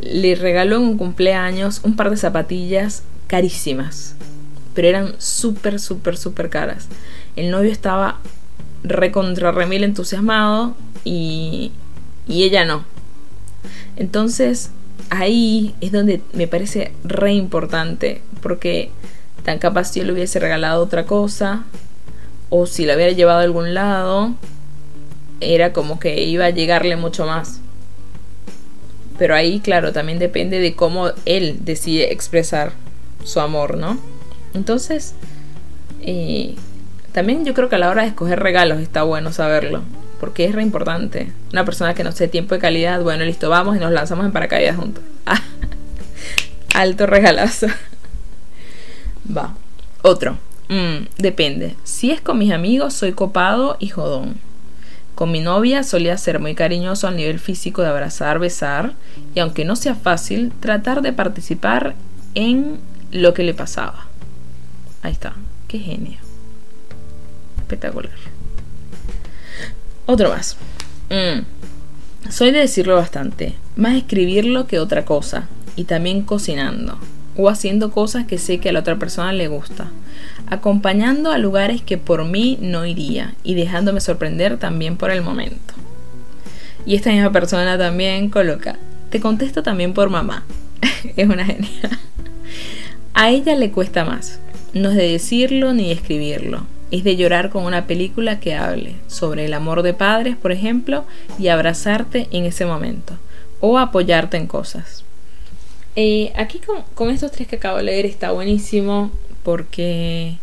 le 0.00 0.34
regaló 0.34 0.76
en 0.76 0.82
un 0.82 0.98
cumpleaños 0.98 1.80
un 1.84 1.96
par 1.96 2.10
de 2.10 2.16
zapatillas 2.16 3.02
carísimas, 3.26 4.14
pero 4.74 4.88
eran 4.88 5.14
súper, 5.18 5.80
súper, 5.80 6.16
súper 6.16 6.50
caras 6.50 6.88
el 7.36 7.50
novio 7.50 7.70
estaba 7.70 8.18
recontra 8.82 9.52
remil 9.52 9.84
entusiasmado 9.84 10.74
y, 11.04 11.70
y 12.26 12.44
ella 12.44 12.64
no. 12.64 12.84
Entonces 13.96 14.70
ahí 15.10 15.74
es 15.80 15.92
donde 15.92 16.22
me 16.32 16.48
parece 16.48 16.92
re 17.04 17.34
importante 17.34 18.22
porque 18.42 18.90
tan 19.44 19.58
capaz 19.58 19.84
si 19.84 20.00
yo 20.00 20.06
le 20.06 20.12
hubiese 20.12 20.40
regalado 20.40 20.82
otra 20.82 21.04
cosa 21.04 21.64
o 22.48 22.66
si 22.66 22.86
la 22.86 22.94
hubiera 22.96 23.12
llevado 23.12 23.40
a 23.40 23.42
algún 23.42 23.74
lado 23.74 24.34
era 25.40 25.72
como 25.72 26.00
que 26.00 26.24
iba 26.24 26.46
a 26.46 26.50
llegarle 26.50 26.96
mucho 26.96 27.26
más. 27.26 27.60
Pero 29.18 29.34
ahí, 29.34 29.60
claro, 29.60 29.92
también 29.92 30.18
depende 30.18 30.58
de 30.58 30.74
cómo 30.74 31.10
él 31.24 31.58
decide 31.62 32.12
expresar 32.12 32.72
su 33.24 33.40
amor, 33.40 33.76
¿no? 33.76 33.98
Entonces, 34.54 35.14
eh, 36.02 36.54
también 37.12 37.44
yo 37.44 37.54
creo 37.54 37.68
que 37.68 37.76
a 37.76 37.78
la 37.78 37.90
hora 37.90 38.02
de 38.02 38.08
escoger 38.08 38.40
regalos 38.40 38.80
está 38.80 39.02
bueno 39.02 39.32
saberlo, 39.32 39.82
porque 40.20 40.44
es 40.44 40.54
re 40.54 40.62
importante. 40.62 41.32
Una 41.52 41.64
persona 41.64 41.94
que 41.94 42.04
no 42.04 42.12
sé 42.12 42.28
tiempo 42.28 42.54
de 42.54 42.60
calidad, 42.60 43.02
bueno, 43.02 43.24
listo, 43.24 43.48
vamos 43.48 43.76
y 43.76 43.80
nos 43.80 43.92
lanzamos 43.92 44.26
en 44.26 44.32
paracaídas 44.32 44.76
juntos. 44.76 45.02
alto 46.74 47.06
regalazo. 47.06 47.68
Va. 49.36 49.54
Otro. 50.02 50.38
Mm, 50.68 51.06
depende. 51.18 51.74
Si 51.84 52.10
es 52.10 52.20
con 52.20 52.38
mis 52.38 52.52
amigos, 52.52 52.94
soy 52.94 53.12
copado 53.12 53.76
y 53.80 53.88
jodón. 53.88 54.45
Con 55.16 55.32
mi 55.32 55.40
novia 55.40 55.82
solía 55.82 56.16
ser 56.16 56.38
muy 56.38 56.54
cariñoso 56.54 57.08
al 57.08 57.16
nivel 57.16 57.40
físico 57.40 57.82
de 57.82 57.88
abrazar, 57.88 58.38
besar 58.38 58.92
y 59.34 59.40
aunque 59.40 59.64
no 59.64 59.74
sea 59.74 59.96
fácil, 59.96 60.52
tratar 60.60 61.02
de 61.02 61.12
participar 61.12 61.96
en 62.36 62.78
lo 63.10 63.34
que 63.34 63.42
le 63.42 63.54
pasaba. 63.54 64.06
Ahí 65.02 65.10
está. 65.10 65.34
Qué 65.66 65.80
genio 65.80 66.26
espectacular. 67.66 68.12
Otro 70.06 70.30
más. 70.30 70.56
Mm. 71.10 72.30
Soy 72.30 72.52
de 72.52 72.60
decirlo 72.60 72.94
bastante, 72.94 73.54
más 73.74 73.96
escribirlo 73.96 74.66
que 74.66 74.78
otra 74.78 75.04
cosa, 75.04 75.48
y 75.74 75.84
también 75.84 76.22
cocinando, 76.22 76.98
o 77.36 77.48
haciendo 77.48 77.90
cosas 77.90 78.26
que 78.26 78.38
sé 78.38 78.58
que 78.58 78.70
a 78.70 78.72
la 78.72 78.80
otra 78.80 78.96
persona 78.96 79.32
le 79.32 79.48
gusta, 79.48 79.90
acompañando 80.48 81.30
a 81.32 81.38
lugares 81.38 81.82
que 81.82 81.98
por 81.98 82.24
mí 82.24 82.58
no 82.60 82.86
iría, 82.86 83.34
y 83.42 83.54
dejándome 83.54 84.00
sorprender 84.00 84.58
también 84.58 84.96
por 84.96 85.10
el 85.10 85.22
momento. 85.22 85.74
Y 86.84 86.94
esta 86.94 87.10
misma 87.10 87.32
persona 87.32 87.76
también 87.76 88.30
coloca, 88.30 88.78
te 89.10 89.20
contesto 89.20 89.62
también 89.62 89.92
por 89.92 90.10
mamá. 90.10 90.44
es 91.16 91.28
una 91.28 91.44
genia. 91.44 91.70
A 93.14 93.30
ella 93.30 93.56
le 93.56 93.70
cuesta 93.70 94.04
más, 94.04 94.40
no 94.72 94.90
es 94.90 94.96
de 94.96 95.10
decirlo 95.10 95.72
ni 95.72 95.86
de 95.86 95.92
escribirlo, 95.92 96.66
es 96.90 97.02
de 97.02 97.16
llorar 97.16 97.50
con 97.50 97.64
una 97.64 97.86
película 97.86 98.40
que 98.40 98.54
hable 98.54 98.94
sobre 99.06 99.46
el 99.46 99.54
amor 99.54 99.82
de 99.82 99.94
padres, 99.94 100.36
por 100.36 100.52
ejemplo, 100.52 101.04
y 101.38 101.48
abrazarte 101.48 102.28
en 102.30 102.44
ese 102.44 102.66
momento, 102.66 103.14
o 103.60 103.78
apoyarte 103.78 104.36
en 104.36 104.46
cosas. 104.46 105.02
Eh, 105.96 106.32
aquí 106.36 106.60
con, 106.94 107.10
estos 107.10 107.32
tres 107.32 107.48
que 107.48 107.56
acabo 107.56 107.78
de 107.78 107.84
leer 107.84 108.04
está 108.04 108.30
buenísimo 108.30 109.10
porque 109.46 110.38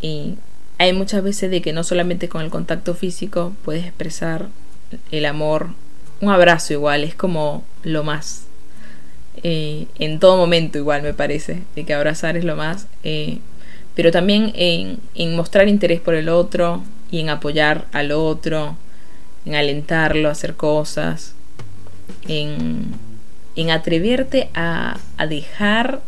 eh, 0.00 0.34
hay 0.78 0.92
muchas 0.92 1.24
veces 1.24 1.50
de 1.50 1.60
que 1.60 1.72
no 1.72 1.82
solamente 1.82 2.28
con 2.28 2.42
el 2.42 2.50
contacto 2.50 2.94
físico 2.94 3.52
puedes 3.64 3.84
expresar 3.84 4.46
el 5.10 5.26
amor, 5.26 5.70
un 6.20 6.30
abrazo 6.30 6.72
igual, 6.72 7.02
es 7.02 7.16
como 7.16 7.64
lo 7.82 8.04
más. 8.04 8.44
Eh, 9.42 9.86
en 9.98 10.20
todo 10.20 10.36
momento 10.36 10.78
igual 10.78 11.02
me 11.02 11.14
parece, 11.14 11.64
de 11.74 11.84
que 11.84 11.94
abrazar 11.94 12.36
es 12.36 12.44
lo 12.44 12.54
más 12.54 12.86
pero 13.98 14.12
también 14.12 14.52
en, 14.54 15.34
mostrar 15.34 15.66
interés 15.66 15.98
por 15.98 16.14
el 16.14 16.28
otro 16.28 16.84
y 17.10 17.18
en 17.18 17.30
apoyar 17.30 17.86
al 17.90 18.12
otro, 18.12 18.76
en 19.44 19.56
alentarlo 19.56 20.28
a 20.28 20.32
hacer 20.32 20.54
cosas, 20.54 21.34
en, 22.28 22.94
atreverte 23.72 24.50
a, 24.54 24.98
a 25.16 25.26
dejar 25.26 26.00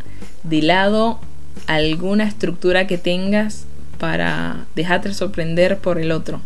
de 0.45 0.63
lado 0.63 1.19
alguna 1.67 2.25
estructura 2.25 2.87
que 2.87 2.99
tengas 2.99 3.67
para 3.99 4.67
dejarte 4.75 5.13
sorprender 5.15 5.79
por 5.79 5.99
el 5.99 6.13
otro. 6.13 6.41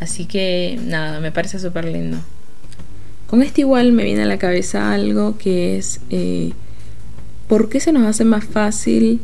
Así 0.00 0.26
que 0.26 0.78
nada, 0.84 1.20
me 1.20 1.32
parece 1.32 1.58
súper 1.58 1.86
lindo. 1.86 2.18
Con 3.26 3.42
este 3.42 3.62
igual 3.62 3.92
me 3.92 4.04
viene 4.04 4.22
a 4.22 4.26
la 4.26 4.38
cabeza 4.38 4.92
algo 4.92 5.36
que 5.36 5.76
es 5.78 6.00
eh, 6.10 6.52
¿por 7.48 7.68
qué 7.68 7.80
se 7.80 7.92
nos 7.92 8.04
hace 8.06 8.24
más 8.24 8.44
fácil 8.44 9.20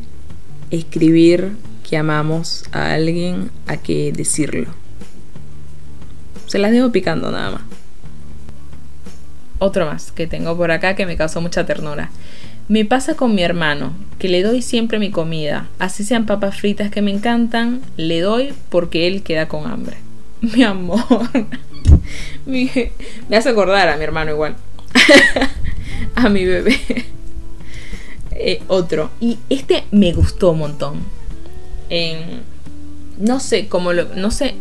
escribir 0.73 1.53
que 1.89 1.99
amamos 1.99 2.65
a 2.73 2.95
alguien 2.95 3.51
a 3.67 3.77
que 3.77 4.13
decirlo. 4.13 4.71
Se 6.47 6.59
las 6.59 6.73
dejo 6.73 6.91
picando 6.91 7.31
nada 7.31 7.51
más. 7.51 7.63
Otro 9.59 9.87
más 9.87 10.11
que 10.11 10.27
tengo 10.27 10.57
por 10.57 10.71
acá 10.71 10.97
que 10.97 11.05
me 11.05 11.17
causó 11.17 11.41
mucha 11.43 11.67
ternura. 11.67 12.11
Me 12.69 12.85
pasa 12.85 13.15
con 13.15 13.35
mi 13.35 13.43
hermano, 13.43 13.93
que 14.19 14.29
le 14.29 14.43
doy 14.43 14.63
siempre 14.63 14.99
mi 14.99 15.11
comida. 15.11 15.69
Así 15.79 16.05
sean 16.05 16.27
papas 16.27 16.57
fritas 16.57 16.91
que 16.91 17.03
me 17.03 17.11
encantan, 17.11 17.83
le 17.97 18.21
doy 18.21 18.55
porque 18.71 19.07
él 19.07 19.23
queda 19.23 19.49
con 19.49 19.67
hambre. 19.67 19.97
Mi 20.41 20.63
amor. 20.63 21.05
me 22.47 23.37
hace 23.37 23.49
acordar 23.49 23.89
a 23.89 23.97
mi 23.97 24.05
hermano 24.05 24.33
igual. 24.33 24.57
a 26.15 26.29
mi 26.29 26.45
bebé. 26.45 26.79
Eh, 28.33 28.63
otro. 28.69 29.11
Y 29.21 29.39
este 29.49 29.85
me 29.91 30.13
gustó 30.13 30.51
un 30.51 30.59
montón. 30.59 31.01
no 33.19 33.41
sé 33.41 33.69
cómo 33.69 33.93
lo, 33.93 34.07
no 34.17 34.31
sé 34.31 34.55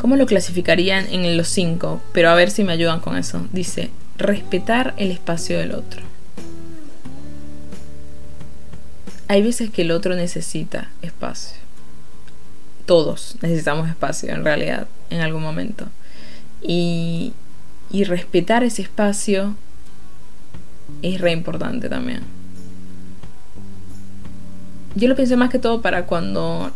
cómo 0.00 0.16
lo 0.16 0.26
clasificarían 0.26 1.06
en 1.12 1.36
los 1.36 1.48
cinco, 1.48 2.00
pero 2.12 2.30
a 2.30 2.34
ver 2.34 2.50
si 2.50 2.64
me 2.64 2.72
ayudan 2.72 3.00
con 3.00 3.16
eso. 3.16 3.46
Dice, 3.52 3.90
respetar 4.16 4.94
el 4.96 5.10
espacio 5.12 5.58
del 5.58 5.72
otro. 5.72 6.07
Hay 9.28 9.42
veces 9.42 9.70
que 9.70 9.82
el 9.82 9.90
otro 9.90 10.14
necesita 10.14 10.90
espacio. 11.02 11.58
Todos 12.86 13.36
necesitamos 13.42 13.88
espacio 13.88 14.32
en 14.32 14.44
realidad, 14.44 14.88
en 15.10 15.20
algún 15.20 15.42
momento. 15.42 15.86
Y, 16.62 17.34
respetar 17.90 18.64
ese 18.64 18.82
espacio 18.82 19.56
es 21.02 21.20
re 21.20 21.32
importante 21.32 21.88
también 21.88 22.22
yo 24.98 25.08
lo 25.08 25.16
pienso 25.16 25.36
más 25.36 25.50
que 25.50 25.58
todo 25.58 25.80
para 25.80 26.06
cuando 26.06 26.72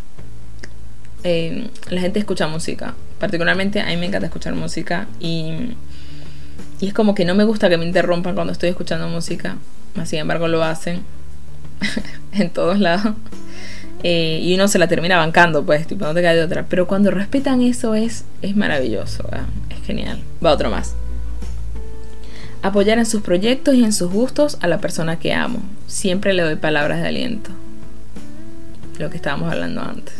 eh, 1.25 1.69
la 1.91 2.01
gente 2.01 2.19
escucha 2.19 2.47
música. 2.47 2.95
Particularmente 3.19 3.81
a 3.81 3.87
mí 3.87 3.97
me 3.97 4.07
encanta 4.07 4.27
escuchar 4.27 4.55
música 4.55 5.09
y, 5.19 5.75
y 6.81 6.87
es 6.87 6.95
como 6.95 7.15
que 7.15 7.25
no 7.25 7.35
me 7.35 7.45
gusta 7.45 7.69
que 7.69 7.77
me 7.77 7.85
interrumpan 7.85 8.35
cuando 8.35 8.53
estoy 8.53 8.69
escuchando 8.69 9.09
música. 9.09 9.57
Sin 10.05 10.21
embargo 10.21 10.49
lo 10.49 10.62
hacen 10.62 11.03
en 12.33 12.51
todos 12.51 12.79
lados. 12.79 13.14
Eh, 14.03 14.40
y 14.42 14.55
uno 14.55 14.66
se 14.66 14.79
la 14.79 14.88
termina 14.88 15.16
bancando, 15.16 15.64
pues, 15.64 15.87
tipo, 15.87 16.05
no 16.05 16.14
te 16.14 16.23
cae 16.23 16.37
de 16.37 16.42
otra. 16.42 16.66
Pero 16.68 16.87
cuando 16.87 17.11
respetan 17.11 17.61
eso 17.61 17.95
es, 17.95 18.25
es 18.42 18.57
maravilloso, 18.57 19.29
es 19.71 19.87
genial. 19.87 20.21
Va 20.45 20.53
otro 20.53 20.71
más. 20.71 20.95
Apoyar 22.62 22.99
en 22.99 23.07
sus 23.07 23.23
proyectos 23.23 23.75
y 23.75 23.85
en 23.85 23.92
sus 23.92 24.11
gustos 24.11 24.59
a 24.61 24.68
la 24.68 24.79
persona 24.79 25.18
que 25.18 25.33
amo. 25.33 25.61
Siempre 25.87 26.33
le 26.33 26.42
doy 26.42 26.57
palabras 26.57 27.01
de 27.01 27.09
aliento 27.09 27.51
lo 28.99 29.11
que 29.11 29.16
estábamos 29.16 29.53
hablando 29.53 29.83
antes. 29.83 30.14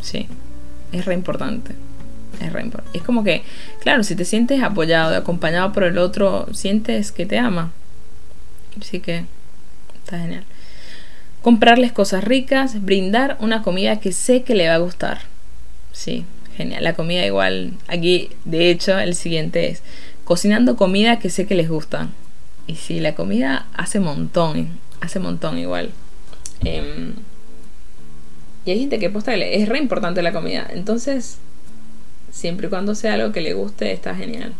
Sí, 0.00 0.28
es 0.92 1.04
re 1.04 1.14
importante. 1.14 1.74
Es, 2.40 2.52
re 2.52 2.62
importante. 2.62 2.96
es 2.96 3.04
como 3.04 3.24
que, 3.24 3.42
claro, 3.80 4.02
si 4.04 4.14
te 4.14 4.24
sientes 4.24 4.62
apoyado, 4.62 5.16
acompañado 5.16 5.72
por 5.72 5.84
el 5.84 5.98
otro, 5.98 6.46
sientes 6.52 7.12
que 7.12 7.26
te 7.26 7.38
ama. 7.38 7.72
Así 8.80 9.00
que 9.00 9.24
está 9.96 10.18
genial. 10.18 10.44
Comprarles 11.42 11.92
cosas 11.92 12.24
ricas, 12.24 12.82
brindar 12.84 13.36
una 13.40 13.62
comida 13.62 14.00
que 14.00 14.12
sé 14.12 14.42
que 14.42 14.54
le 14.54 14.68
va 14.68 14.74
a 14.74 14.78
gustar. 14.78 15.20
Sí, 15.92 16.24
genial. 16.56 16.84
La 16.84 16.94
comida 16.94 17.24
igual, 17.24 17.72
aquí 17.88 18.30
de 18.44 18.70
hecho 18.70 18.98
el 18.98 19.14
siguiente 19.14 19.68
es 19.68 19.82
cocinando 20.24 20.76
comida 20.76 21.18
que 21.18 21.30
sé 21.30 21.46
que 21.46 21.54
les 21.54 21.68
gusta. 21.68 22.08
Y 22.66 22.76
sí, 22.76 23.00
la 23.00 23.14
comida 23.14 23.66
hace 23.74 24.00
montón, 24.00 24.68
hace 25.00 25.18
montón 25.18 25.58
igual. 25.58 25.90
Eh, 26.64 27.12
y 28.64 28.70
hay 28.70 28.80
gente 28.80 28.98
que 28.98 29.10
posta 29.10 29.34
es 29.34 29.68
re 29.68 29.78
importante 29.78 30.22
la 30.22 30.32
comida. 30.32 30.66
Entonces, 30.70 31.38
siempre 32.30 32.66
y 32.66 32.70
cuando 32.70 32.94
sea 32.94 33.14
algo 33.14 33.32
que 33.32 33.40
le 33.40 33.54
guste, 33.54 33.92
está 33.92 34.14
genial. 34.14 34.52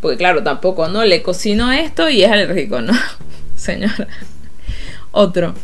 Porque 0.00 0.16
claro, 0.16 0.42
tampoco, 0.42 0.88
¿no? 0.88 1.04
Le 1.04 1.22
cocino 1.22 1.72
esto 1.72 2.08
y 2.08 2.22
es 2.24 2.30
alérgico, 2.30 2.80
¿no? 2.80 2.92
Señora. 3.56 4.08
Otro. 5.14 5.54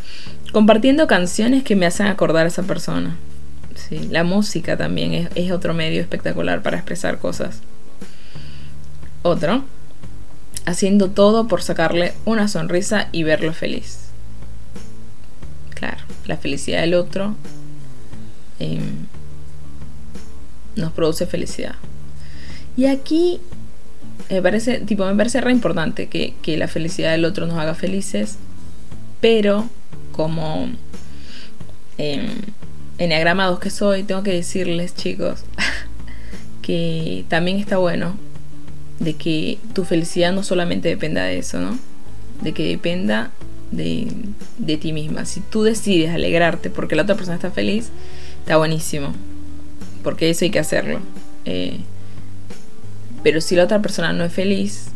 Compartiendo 0.53 1.07
canciones 1.07 1.63
que 1.63 1.77
me 1.77 1.87
hacen 1.87 2.07
acordar 2.07 2.47
a 2.47 2.49
esa 2.49 2.63
persona. 2.63 3.17
Sí, 3.75 4.09
la 4.11 4.25
música 4.25 4.77
también 4.77 5.29
es, 5.35 5.51
otro 5.53 5.75
medio 5.75 6.01
espectacular 6.01 6.63
para 6.63 6.79
expresar 6.79 7.19
cosas. 7.19 7.61
Otro. 9.23 9.65
Haciendo 10.67 11.11
todo 11.11 11.47
por 11.49 11.63
sacarle 11.63 12.15
una 12.25 12.49
sonrisa 12.49 13.09
y 13.13 13.23
verlo 13.23 13.53
feliz. 13.53 14.11
Claro 15.75 16.11
la 16.31 16.37
felicidad 16.37 16.81
del 16.83 16.95
otro 16.95 17.35
em, 18.61 19.07
nos 20.77 20.93
produce 20.93 21.27
felicidad. 21.27 21.75
Y 22.77 22.87
aquí 22.87 23.41
me 24.31 24.41
parece, 24.41 24.79
tipo, 24.81 25.05
me 25.05 25.15
parece 25.17 25.41
re 25.41 25.51
importante 25.51 26.09
que, 26.09 26.57
la 26.57 26.69
felicidad 26.69 27.11
del 27.11 27.25
otro 27.25 27.47
nos 27.47 27.59
haga 27.59 27.75
felices, 27.75 28.39
pero 29.21 29.69
como 30.13 30.69
eh, 31.99 32.29
enneagramados 32.99 33.59
que 33.59 33.71
soy, 33.71 34.03
tengo 34.03 34.23
que 34.23 34.33
decirles, 34.33 34.95
chicos, 34.95 35.45
que 36.63 37.25
también 37.29 37.59
está 37.59 37.79
bueno 37.79 38.17
de 38.99 39.15
que 39.15 39.59
tu 39.75 39.85
felicidad 39.85 40.33
no 40.33 40.43
solamente 40.43 40.89
dependa 40.89 41.25
de 41.25 41.39
eso, 41.39 41.59
¿no? 41.61 41.79
De 42.43 42.53
que 42.53 42.69
dependa 42.69 43.31
de, 43.71 44.77
ti 44.81 44.93
misma. 44.93 45.25
Si 45.25 45.41
tú 45.41 45.63
decides 45.63 46.11
alegrarte 46.11 46.71
porque 46.71 46.97
la 46.97 47.03
otra 47.03 47.15
persona 47.15 47.37
está 47.37 47.51
feliz, 47.51 47.91
está 48.41 48.57
buenísimo. 48.57 49.13
Porque 50.03 50.31
eso 50.31 50.45
hay 50.45 50.51
que 50.51 50.59
hacerlo. 50.59 51.01
Eh, 51.45 51.81
pero 53.23 53.41
si 53.41 53.57
la 53.57 53.65
otra 53.65 53.81
persona 53.81 54.13
no 54.13 54.25
es 54.25 54.33
feliz, 54.33 54.89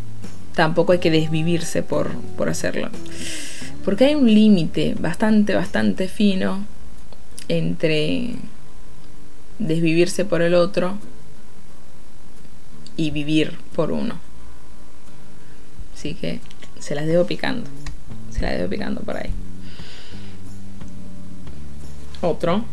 tampoco 0.54 0.92
hay 0.92 0.98
que 0.98 1.10
desvivirse 1.10 1.82
por, 1.82 2.14
por 2.36 2.48
hacerlo. 2.48 2.90
Porque 3.84 4.06
hay 4.06 4.14
un 4.14 4.26
límite 4.26 4.94
bastante, 4.98 5.54
bastante 5.54 6.08
fino 6.08 6.64
entre 7.48 8.36
desvivirse 9.58 10.24
por 10.24 10.42
el 10.42 10.54
otro 10.54 10.98
y 12.96 13.10
vivir 13.10 13.58
por 13.74 13.92
uno. 13.92 14.18
Así 15.94 16.14
que 16.14 16.40
se 16.78 16.94
las 16.94 17.06
dejo 17.06 17.26
picando. 17.26 17.68
Se 18.30 18.40
la 18.40 18.52
dejo 18.52 18.68
picando 18.68 19.02
por 19.02 19.16
ahí. 19.16 19.30
Otro. 22.20 22.64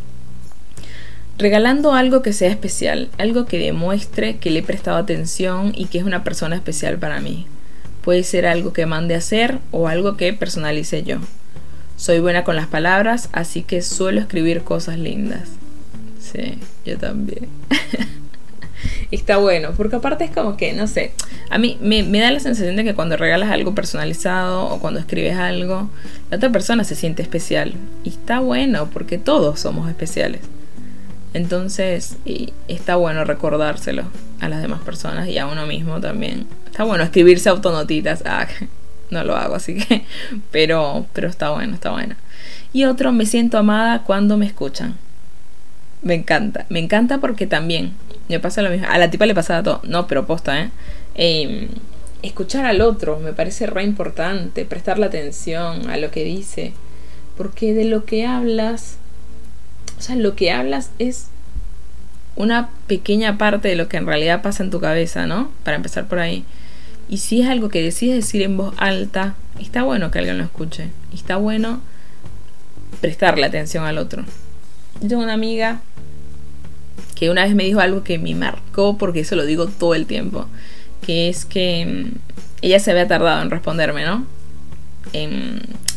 Regalando 1.38 1.94
algo 1.94 2.22
que 2.22 2.34
sea 2.34 2.50
especial, 2.50 3.10
algo 3.18 3.46
que 3.46 3.58
demuestre 3.58 4.38
que 4.38 4.52
le 4.52 4.60
he 4.60 4.64
prestado 4.64 4.98
atención 4.98 5.74
y 5.76 5.86
que 5.86 5.98
es 5.98 6.04
una 6.04 6.24
persona 6.24 6.56
especial 6.56 7.00
para 7.00 7.20
mí. 7.20 7.48
Puede 8.04 8.24
ser 8.24 8.46
algo 8.46 8.74
que 8.74 8.86
mande 8.86 9.16
hacer 9.16 9.60
o 9.72 9.88
algo 9.88 10.18
que 10.18 10.34
personalice 10.34 11.04
yo. 11.04 11.18
Soy 11.98 12.20
buena 12.20 12.44
con 12.44 12.56
las 12.56 12.68
palabras, 12.68 13.30
así 13.32 13.62
que 13.62 13.82
suelo 13.82 14.20
escribir 14.20 14.64
cosas 14.64 14.98
lindas. 14.98 15.50
Sí, 16.20 16.58
yo 16.86 16.98
también. 16.98 17.48
está 19.12 19.38
bueno, 19.38 19.72
porque 19.76 19.98
aparte 19.98 20.24
es 20.24 20.32
como 20.32 20.58
que, 20.58 20.74
no 20.74 20.88
sé, 20.88 21.12
a 21.50 21.58
mí 21.58 21.78
me, 21.82 22.04
da 22.20 22.32
la 22.32 22.40
sensación 22.40 22.76
de 22.76 22.84
que 22.84 22.96
cuando 22.96 23.18
regalas 23.18 23.52
algo 23.52 23.76
personalizado 23.76 24.66
o 24.68 24.80
cuando 24.80 25.00
escribes 25.00 25.38
algo, 25.38 25.90
la 26.30 26.38
otra 26.38 26.52
persona 26.52 26.84
se 26.84 26.96
siente 26.96 27.22
especial. 27.22 27.74
Y 28.04 28.10
está 28.10 28.40
bueno, 28.40 28.90
porque 28.90 29.18
todos 29.18 29.60
somos 29.60 29.90
especiales. 29.90 30.42
Entonces, 31.34 32.18
está 32.68 32.96
bueno 32.96 33.24
recordárselo 33.24 34.04
a 34.40 34.50
las 34.50 34.62
demás 34.62 34.82
personas 34.82 35.28
y 35.28 35.38
a 35.38 35.48
uno 35.48 35.66
mismo 35.66 36.00
también. 36.00 36.48
Está 36.72 36.86
bueno 36.86 37.04
escribirse 37.04 37.50
autonotitas. 37.50 38.24
Ah, 38.26 38.48
no 39.10 39.26
lo 39.26 39.36
hago, 39.36 39.56
así 39.56 39.76
que. 39.76 40.06
Pero, 40.52 41.06
pero 41.12 41.28
está 41.28 41.50
bueno, 41.50 41.74
está 41.74 41.92
bueno. 41.92 42.16
Y 42.72 42.86
otro, 42.86 43.12
me 43.12 43.26
siento 43.26 43.58
amada 43.58 44.04
cuando 44.04 44.38
me 44.38 44.46
escuchan. 44.46 44.96
Me 46.02 46.14
encanta. 46.14 46.66
Me 46.70 46.80
encanta 46.80 47.18
porque 47.18 47.46
también 47.46 47.92
me 48.30 48.40
pasa 48.40 48.62
lo 48.62 48.70
mismo. 48.70 48.88
A 48.90 48.98
la 48.98 49.12
tipa 49.12 49.26
le 49.26 49.36
pasa 49.36 49.62
todo. 49.62 49.82
No, 49.84 50.08
pero 50.08 50.26
posta, 50.26 50.62
¿eh? 50.62 50.70
eh 51.16 51.68
escuchar 52.24 52.66
al 52.66 52.82
otro 52.82 53.20
me 53.20 53.34
parece 53.34 53.66
re 53.66 53.84
importante. 53.84 54.64
Prestarle 54.64 55.06
atención 55.08 55.90
a 55.90 55.98
lo 55.98 56.10
que 56.10 56.24
dice. 56.24 56.72
Porque 57.36 57.74
de 57.74 57.84
lo 57.84 58.06
que 58.06 58.26
hablas. 58.26 58.96
O 60.00 60.02
sea, 60.02 60.16
lo 60.16 60.38
que 60.38 60.52
hablas 60.52 60.92
es 61.00 61.28
una 62.38 62.70
pequeña 62.88 63.38
parte 63.38 63.68
de 63.68 63.76
lo 63.76 63.90
que 63.90 63.98
en 63.98 64.06
realidad 64.06 64.42
pasa 64.42 64.64
en 64.64 64.72
tu 64.72 64.80
cabeza, 64.80 65.28
¿no? 65.28 65.52
Para 65.66 65.76
empezar 65.76 66.08
por 66.08 66.20
ahí. 66.20 66.46
Y 67.12 67.18
si 67.18 67.42
es 67.42 67.50
algo 67.50 67.68
que 67.68 67.84
decides 67.84 68.16
decir 68.16 68.42
en 68.42 68.56
voz 68.56 68.74
alta, 68.78 69.36
está 69.60 69.84
bueno 69.84 70.12
que 70.12 70.20
alguien 70.20 70.38
lo 70.38 70.46
escuche. 70.46 70.92
Y 71.12 71.18
está 71.18 71.36
bueno 71.36 71.82
prestarle 73.02 73.46
atención 73.46 73.84
al 73.84 73.98
otro. 73.98 74.24
Yo 75.02 75.10
tengo 75.10 75.22
una 75.22 75.34
amiga 75.34 75.82
que 77.14 77.30
una 77.30 77.44
vez 77.44 77.54
me 77.54 77.66
dijo 77.66 77.82
algo 77.82 78.04
que 78.04 78.18
me 78.18 78.34
marcó 78.34 78.98
porque 78.98 79.20
eso 79.20 79.36
lo 79.36 79.46
digo 79.46 79.68
todo 79.68 79.94
el 79.94 80.06
tiempo, 80.06 80.48
que 81.06 81.28
es 81.28 81.44
que 81.44 81.86
mm, 81.86 82.18
ella 82.62 82.80
se 82.80 82.92
había 82.92 83.10
tardado 83.10 83.42
en 83.42 83.52
responderme, 83.52 84.06
¿no? 84.06 84.26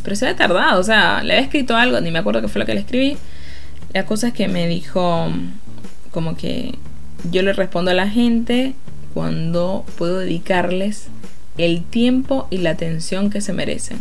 pero 0.02 0.16
se 0.16 0.26
había 0.26 0.36
tardado, 0.36 0.80
o 0.80 0.82
sea, 0.82 1.22
le 1.22 1.34
había 1.34 1.44
escrito 1.44 1.76
algo, 1.76 2.00
ni 2.00 2.10
me 2.10 2.18
acuerdo 2.18 2.40
qué 2.40 2.48
fue 2.48 2.58
lo 2.58 2.66
que 2.66 2.74
le 2.74 2.80
escribí. 2.80 3.16
La 3.92 4.04
cosa 4.04 4.28
es 4.28 4.34
que 4.34 4.48
me 4.48 4.66
dijo 4.66 5.30
como 6.10 6.36
que 6.36 6.74
yo 7.30 7.42
le 7.42 7.52
respondo 7.52 7.92
a 7.92 7.94
la 7.94 8.08
gente 8.08 8.74
cuando 9.14 9.84
puedo 9.96 10.18
dedicarles 10.18 11.06
el 11.56 11.84
tiempo 11.84 12.48
y 12.50 12.58
la 12.58 12.70
atención 12.70 13.30
que 13.30 13.40
se 13.40 13.52
merecen. 13.52 13.98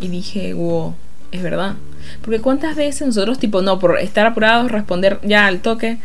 Y 0.00 0.08
dije, 0.08 0.52
wow, 0.52 0.94
es 1.32 1.42
verdad. 1.42 1.74
Porque 2.20 2.40
cuántas 2.40 2.76
veces 2.76 3.06
nosotros, 3.06 3.38
tipo, 3.38 3.62
no, 3.62 3.78
por 3.78 3.98
estar 3.98 4.26
apurados, 4.26 4.70
responder 4.70 5.18
ya 5.22 5.46
al 5.46 5.60
toque, 5.60 5.98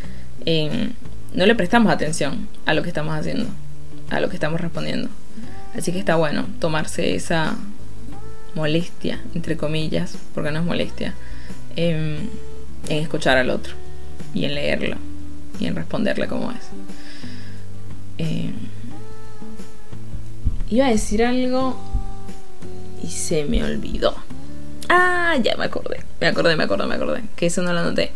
eh, 0.46 0.90
no 1.34 1.46
le 1.46 1.56
prestamos 1.56 1.92
atención 1.92 2.48
a 2.66 2.74
lo 2.74 2.84
que 2.84 2.90
estamos 2.90 3.14
haciendo, 3.16 3.46
a 4.10 4.20
lo 4.20 4.30
que 4.30 4.36
estamos 4.36 4.62
respondiendo. 4.62 5.10
Así 5.78 5.92
que 5.92 6.00
está 6.00 6.16
bueno 6.16 6.46
tomarse 6.60 7.16
esa 7.16 7.56
molestia, 8.56 9.20
entre 9.34 9.58
comillas, 9.58 10.16
porque 10.34 10.52
no 10.52 10.60
es 10.60 10.66
molestia, 10.66 11.16
en 11.76 12.30
escuchar 12.90 13.38
al 13.38 13.50
otro 13.50 13.74
y 14.34 14.46
en 14.46 14.56
leerlo 14.56 14.98
y 15.60 15.66
en 15.66 15.76
responderle 15.76 16.28
como 16.28 16.52
es. 16.52 16.60
Eh, 18.18 18.52
iba 20.70 20.88
a 20.88 20.90
decir 20.90 21.24
algo 21.24 21.78
y 23.04 23.08
se 23.08 23.46
me 23.46 23.64
olvidó. 23.64 24.16
Ah, 24.90 25.36
ya 25.42 25.56
me 25.58 25.66
acordé. 25.66 26.02
Me 26.20 26.28
acordé, 26.28 26.56
me 26.56 26.64
acordé, 26.64 26.86
me 26.88 26.96
acordé. 26.96 27.24
Que 27.36 27.48
eso 27.48 27.62
no 27.62 27.74
lo 27.74 27.84
noté. 27.84 28.12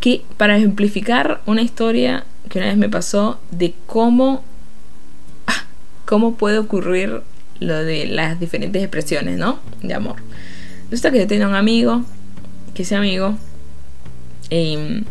Que 0.00 0.22
para 0.36 0.56
ejemplificar 0.56 1.40
una 1.46 1.62
historia 1.62 2.24
que 2.48 2.58
una 2.58 2.68
vez 2.68 2.76
me 2.76 2.88
pasó 2.88 3.40
de 3.50 3.74
cómo. 3.86 4.42
Ah, 5.46 5.64
cómo 6.06 6.34
puede 6.34 6.58
ocurrir 6.58 7.22
lo 7.60 7.84
de 7.84 8.06
las 8.06 8.40
diferentes 8.40 8.82
expresiones, 8.82 9.38
¿no? 9.38 9.60
De 9.82 9.94
amor. 9.94 10.16
Resulta 10.90 11.12
que 11.12 11.18
yo 11.20 11.26
tenía 11.26 11.46
un 11.46 11.54
amigo, 11.54 12.02
que 12.74 12.82
ese 12.82 12.96
amigo, 12.96 13.36
em, 14.48 15.04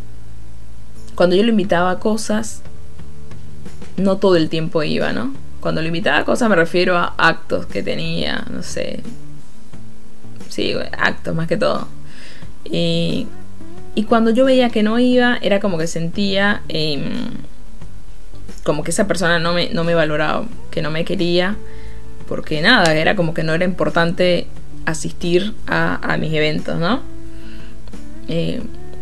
cuando 1.15 1.35
yo 1.35 1.43
lo 1.43 1.49
invitaba 1.49 1.91
a 1.91 1.99
cosas, 1.99 2.61
no 3.99 4.17
todo 4.17 4.35
el 4.35 4.49
tiempo 4.49 4.83
iba, 4.83 5.13
¿no? 5.13 5.33
Cuando 5.59 5.81
lo 5.81 5.87
invitaba 5.87 6.19
a 6.19 6.25
cosas 6.25 6.49
me 6.49 6.55
refiero 6.55 6.97
a 6.97 7.13
actos 7.17 7.65
que 7.65 7.83
tenía, 7.83 8.45
no 8.49 8.63
sé. 8.63 9.01
Sí, 10.47 10.73
actos 10.97 11.35
más 11.35 11.47
que 11.47 11.57
todo. 11.57 11.87
Y, 12.65 13.27
cuando 14.07 14.31
yo 14.31 14.45
veía 14.45 14.69
que 14.69 14.81
no 14.81 14.97
iba, 14.97 15.37
era 15.41 15.59
como 15.59 15.77
que 15.77 15.85
sentía 15.85 16.61
em, 16.69 17.31
como 18.63 18.81
que 18.81 18.91
esa 18.91 19.07
persona 19.07 19.39
no 19.39 19.53
me, 19.53 19.69
no 19.71 19.83
me 19.83 19.93
valoraba, 19.93 20.45
que 20.71 20.81
no 20.81 20.89
me 20.89 21.03
quería, 21.03 21.57
porque 22.27 22.61
nada, 22.61 22.93
era 22.95 23.17
como 23.17 23.33
que 23.33 23.43
no 23.43 23.53
era 23.53 23.65
importante 23.65 24.47
asistir 24.85 25.53
a, 25.67 26.17
mis 26.17 26.33
eventos, 26.33 26.79
¿no? 26.79 27.01
Eh, 28.29 28.61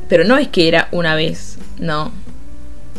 pero 0.09 0.23
no 0.23 0.37
es 0.37 0.47
que 0.47 0.67
era 0.67 0.87
una 0.91 1.13
vez, 1.13 1.59
no. 1.79 2.11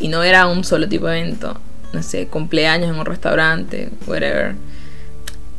Y 0.01 0.07
no 0.07 0.23
era 0.23 0.47
un 0.47 0.63
solo 0.63 0.89
tipo 0.89 1.09
de 1.09 1.19
evento 1.19 1.61
no 1.93 2.03
sé, 2.03 2.27
cumpleaños 2.27 2.91
en 2.91 2.99
un 2.99 3.07
restaurante, 3.07 3.91
whatever. 4.07 4.55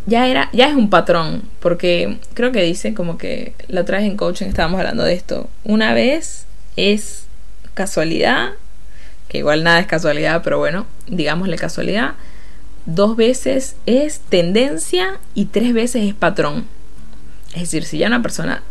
Ya 0.05 0.27
era, 0.27 0.49
ya 0.53 0.67
es 0.69 0.75
un 0.75 0.89
patrón, 0.89 1.43
porque 1.59 2.19
creo 2.33 2.51
que 2.51 2.63
dice 2.63 2.93
como 2.93 3.17
que 3.17 3.53
la 3.67 3.81
otra 3.81 3.97
vez 3.99 4.07
en 4.07 4.17
coaching 4.17 4.47
estábamos 4.47 4.79
hablando 4.79 5.03
de 5.03 5.13
esto. 5.13 5.49
Una 5.63 5.93
vez 5.93 6.45
es 6.75 7.25
casualidad, 7.73 8.51
que 9.27 9.39
igual 9.39 9.63
nada 9.63 9.79
es 9.79 9.87
casualidad, 9.87 10.41
pero 10.43 10.57
bueno, 10.57 10.85
digámosle 11.07 11.57
casualidad. 11.57 12.13
Dos 12.85 13.15
veces 13.15 13.75
es 13.85 14.19
tendencia 14.19 15.19
y 15.35 15.45
tres 15.45 15.73
veces 15.73 16.07
es 16.07 16.15
patrón. 16.15 16.65
Es 17.53 17.61
decir, 17.61 17.83
si 17.85 17.99
ya 17.99 18.07
una 18.07 18.21
persona 18.21 18.63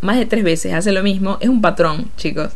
más 0.00 0.16
de 0.16 0.26
tres 0.26 0.44
veces 0.44 0.72
hace 0.72 0.92
lo 0.92 1.02
mismo, 1.02 1.38
es 1.40 1.48
un 1.48 1.60
patrón, 1.60 2.10
chicos. 2.16 2.52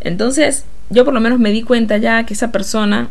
Entonces, 0.00 0.64
yo 0.90 1.04
por 1.04 1.12
lo 1.12 1.20
menos 1.20 1.38
me 1.38 1.50
di 1.50 1.62
cuenta 1.62 1.98
ya 1.98 2.24
que 2.24 2.34
esa 2.34 2.50
persona 2.52 3.10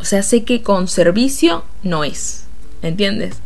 o 0.00 0.04
sea, 0.04 0.22
sé 0.22 0.44
que 0.44 0.62
con 0.62 0.88
servicio 0.88 1.64
no 1.82 2.04
es. 2.04 2.44
¿Entiendes? 2.82 3.36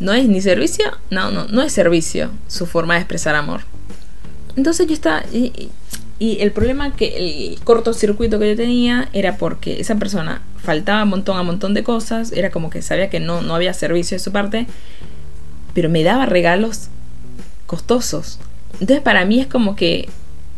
No 0.00 0.12
es 0.12 0.28
ni 0.28 0.40
servicio, 0.40 0.84
no, 1.10 1.30
no, 1.30 1.46
no 1.46 1.62
es 1.62 1.72
servicio 1.72 2.30
su 2.46 2.66
forma 2.66 2.94
de 2.94 3.00
expresar 3.00 3.34
amor. 3.34 3.62
Entonces 4.56 4.86
yo 4.86 4.94
estaba... 4.94 5.22
Y, 5.32 5.70
el 6.20 6.50
problema 6.50 6.96
que 6.96 7.16
el 7.16 7.60
cortocircuito 7.62 8.40
que 8.40 8.48
yo 8.48 8.56
tenía 8.56 9.08
era 9.12 9.36
porque 9.36 9.80
esa 9.80 9.94
persona 9.94 10.42
faltaba 10.56 11.04
un 11.04 11.10
montón 11.10 11.38
a 11.38 11.44
montón 11.44 11.74
de 11.74 11.84
cosas, 11.84 12.32
era 12.32 12.50
como 12.50 12.70
que 12.70 12.82
sabía 12.82 13.08
que 13.08 13.20
no, 13.20 13.40
no 13.40 13.54
había 13.54 13.72
servicio 13.72 14.16
de 14.16 14.18
su 14.18 14.32
parte, 14.32 14.66
pero 15.74 15.88
me 15.88 16.02
daba 16.02 16.26
regalos 16.26 16.88
costosos. 17.66 18.40
Entonces 18.80 19.00
para 19.00 19.24
mí 19.26 19.40
es 19.40 19.46
como 19.46 19.76
que 19.76 20.08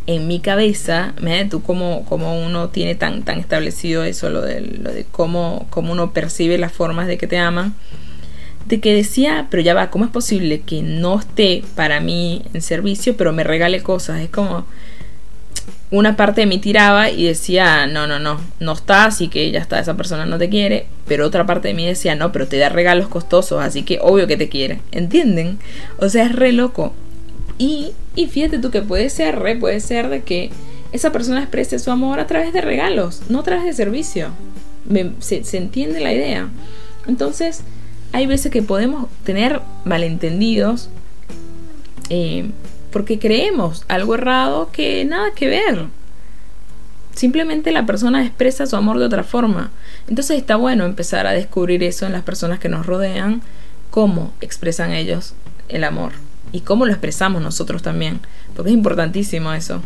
en 0.06 0.26
mi 0.26 0.40
cabeza, 0.40 1.14
me 1.20 1.44
tú 1.44 1.62
cómo, 1.62 2.04
cómo, 2.08 2.40
uno 2.40 2.68
tiene 2.68 2.94
tan, 2.94 3.22
tan 3.22 3.38
establecido 3.38 4.04
eso, 4.04 4.30
lo 4.30 4.42
de, 4.42 4.60
lo 4.60 4.92
de 4.92 5.06
cómo, 5.10 5.66
cómo 5.70 5.92
uno 5.92 6.12
percibe 6.12 6.58
las 6.58 6.72
formas 6.72 7.06
de 7.06 7.18
que 7.18 7.26
te 7.26 7.38
aman, 7.38 7.74
de 8.66 8.80
que 8.80 8.94
decía, 8.94 9.46
pero 9.50 9.62
ya 9.62 9.74
va, 9.74 9.90
¿cómo 9.90 10.04
es 10.04 10.10
posible 10.10 10.60
que 10.60 10.82
no 10.82 11.18
esté 11.18 11.62
para 11.74 12.00
mí 12.00 12.42
en 12.54 12.62
servicio, 12.62 13.16
pero 13.16 13.32
me 13.32 13.44
regale 13.44 13.82
cosas? 13.82 14.20
Es 14.20 14.30
como 14.30 14.66
una 15.90 16.16
parte 16.16 16.42
de 16.42 16.46
mí 16.46 16.58
tiraba 16.58 17.10
y 17.10 17.24
decía, 17.26 17.86
no, 17.86 18.06
no, 18.06 18.18
no, 18.18 18.40
no 18.60 18.72
está, 18.72 19.06
así 19.06 19.28
que 19.28 19.50
ya 19.50 19.58
está, 19.58 19.80
esa 19.80 19.96
persona 19.96 20.24
no 20.24 20.38
te 20.38 20.48
quiere, 20.48 20.86
pero 21.06 21.26
otra 21.26 21.46
parte 21.46 21.68
de 21.68 21.74
mí 21.74 21.84
decía, 21.84 22.14
no, 22.14 22.30
pero 22.32 22.46
te 22.46 22.58
da 22.58 22.68
regalos 22.68 23.08
costosos, 23.08 23.62
así 23.62 23.82
que 23.82 23.98
obvio 24.00 24.26
que 24.26 24.36
te 24.36 24.48
quiere, 24.48 24.80
¿entienden? 24.92 25.58
O 25.98 26.08
sea, 26.08 26.26
es 26.26 26.32
re 26.32 26.52
loco. 26.52 26.94
Y, 27.61 27.92
fíjate 28.16 28.59
tú 28.59 28.70
que 28.70 28.81
puede 28.81 29.11
ser, 29.11 29.58
puede 29.61 29.81
ser 29.81 30.08
de 30.08 30.23
que 30.23 30.50
esa 30.92 31.13
persona 31.13 31.42
exprese 31.42 31.79
su 31.79 31.90
amor 31.90 32.19
a 32.19 32.27
través 32.27 32.54
de 32.54 32.63
regalos, 32.63 33.21
no 33.29 33.40
a 33.40 33.42
través 33.42 33.67
de 33.67 33.75
servicio. 33.75 34.31
se, 35.19 35.58
entiende 35.58 36.00
la 36.00 36.15
idea. 36.15 36.48
Entonces, 37.06 37.61
hay 38.13 38.25
veces 38.25 38.50
que 38.50 38.63
podemos 38.63 39.08
tener 39.25 39.61
malentendidos 39.85 40.88
eh, 42.08 42.50
porque 42.92 43.19
creemos 43.19 43.85
algo 43.88 44.15
errado 44.15 44.71
que 44.73 45.04
nada 45.04 45.33
que 45.35 45.48
ver. 45.48 45.85
Simplemente 47.15 47.73
la 47.73 47.85
persona 47.85 48.25
expresa 48.25 48.65
su 48.65 48.77
amor 48.77 48.98
de 48.98 49.04
otra 49.04 49.23
forma. 49.23 49.71
Entonces 50.08 50.38
está 50.38 50.56
bueno 50.56 50.87
empezar 50.87 51.27
a 51.27 51.33
descubrir 51.33 51.83
eso 51.83 52.06
en 52.06 52.13
las 52.13 52.23
personas 52.23 52.58
que 52.58 52.71
nos 52.71 52.87
rodean, 52.87 53.42
cómo 53.90 54.33
expresan 54.40 54.92
ellos 54.92 55.35
el 55.69 55.85
amor 55.85 56.29
y 56.53 56.61
cómo 56.61 56.87
lo 56.87 56.92
expresamos 56.92 57.42
nosotros 57.42 57.83
también, 57.83 58.21
porque 58.55 58.71
es 58.71 58.77
importantísimo 58.77 59.53
eso. 59.53 59.83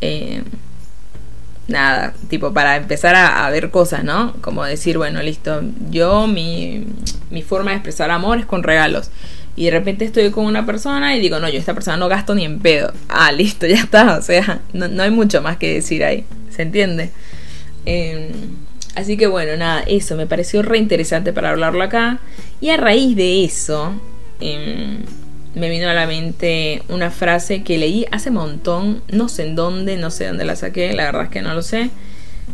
Eh, 0.00 0.42
nada, 1.68 2.14
tipo 2.28 2.52
para 2.52 2.76
empezar 2.76 3.14
a, 3.14 3.48
ver 3.50 3.70
cosas, 3.70 4.02
¿no? 4.02 4.34
Como 4.40 4.64
decir, 4.64 4.96
bueno, 4.96 5.22
listo, 5.22 5.60
yo 5.90 6.26
mi, 6.26 6.86
mi 7.30 7.42
forma 7.42 7.70
de 7.70 7.76
expresar 7.76 8.10
amor 8.10 8.38
es 8.38 8.46
con 8.46 8.62
regalos. 8.62 9.10
Y 9.54 9.64
de 9.64 9.72
repente 9.72 10.04
estoy 10.04 10.30
con 10.30 10.46
una 10.46 10.64
persona 10.64 11.16
y 11.16 11.20
digo, 11.20 11.40
no, 11.40 11.48
yo 11.48 11.58
esta 11.58 11.74
persona 11.74 11.96
no 11.96 12.08
gasto 12.08 12.32
ni 12.34 12.44
en 12.44 12.60
pedo. 12.60 12.92
Ah, 13.08 13.32
listo, 13.32 13.66
ya 13.66 13.76
está. 13.76 14.16
O 14.16 14.22
sea, 14.22 14.60
no, 14.72 15.02
hay 15.02 15.10
mucho 15.10 15.42
más 15.42 15.56
que 15.56 15.74
decir 15.74 16.04
ahí. 16.04 16.24
¿Se 16.48 16.62
entiende? 16.62 17.10
Em, 17.84 18.30
así 18.94 19.16
que 19.16 19.26
bueno, 19.26 19.56
nada, 19.56 19.82
eso 19.86 20.14
me 20.16 20.26
pareció 20.26 20.62
re 20.62 20.78
interesante 20.78 21.32
para 21.32 21.50
hablarlo 21.50 21.82
acá. 21.82 22.20
Y 22.60 22.70
a 22.70 22.76
raíz 22.76 23.16
de 23.16 23.44
eso, 23.44 24.00
em, 24.40 25.02
me 25.58 25.70
vino 25.70 25.88
a 25.88 25.94
la 25.94 26.06
mente 26.06 26.82
una 26.88 27.10
frase 27.10 27.62
que 27.62 27.78
leí 27.78 28.06
hace 28.10 28.30
montón, 28.30 29.02
no 29.08 29.28
sé 29.28 29.46
en 29.46 29.54
dónde, 29.54 29.96
no 29.96 30.10
sé 30.10 30.26
dónde 30.26 30.44
la 30.44 30.56
saqué, 30.56 30.92
la 30.94 31.04
verdad 31.04 31.24
es 31.24 31.28
que 31.30 31.42
no 31.42 31.54
lo 31.54 31.62
sé, 31.62 31.90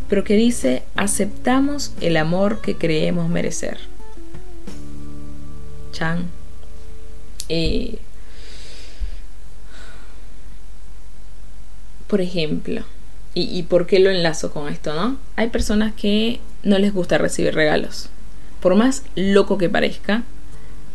pero 0.08 0.24
que 0.24 0.34
dice, 0.34 0.82
aceptamos 0.96 1.92
el 2.00 2.16
amor 2.16 2.60
que 2.60 2.76
creemos 2.76 3.28
merecer. 3.28 3.78
Chan. 5.92 6.26
Eh, 7.48 7.98
por 12.06 12.20
ejemplo, 12.20 12.82
y 13.34 13.64
por 13.64 13.86
qué 13.86 13.98
lo 13.98 14.10
enlazo 14.10 14.52
con 14.52 14.68
esto, 14.68 14.94
¿no? 14.94 15.18
Hay 15.36 15.48
personas 15.48 15.92
que 15.94 16.40
no 16.62 16.78
les 16.78 16.92
gusta 16.92 17.18
recibir 17.18 17.54
regalos. 17.54 18.08
Por 18.60 18.76
más 18.76 19.02
loco 19.16 19.58
que 19.58 19.68
parezca, 19.68 20.22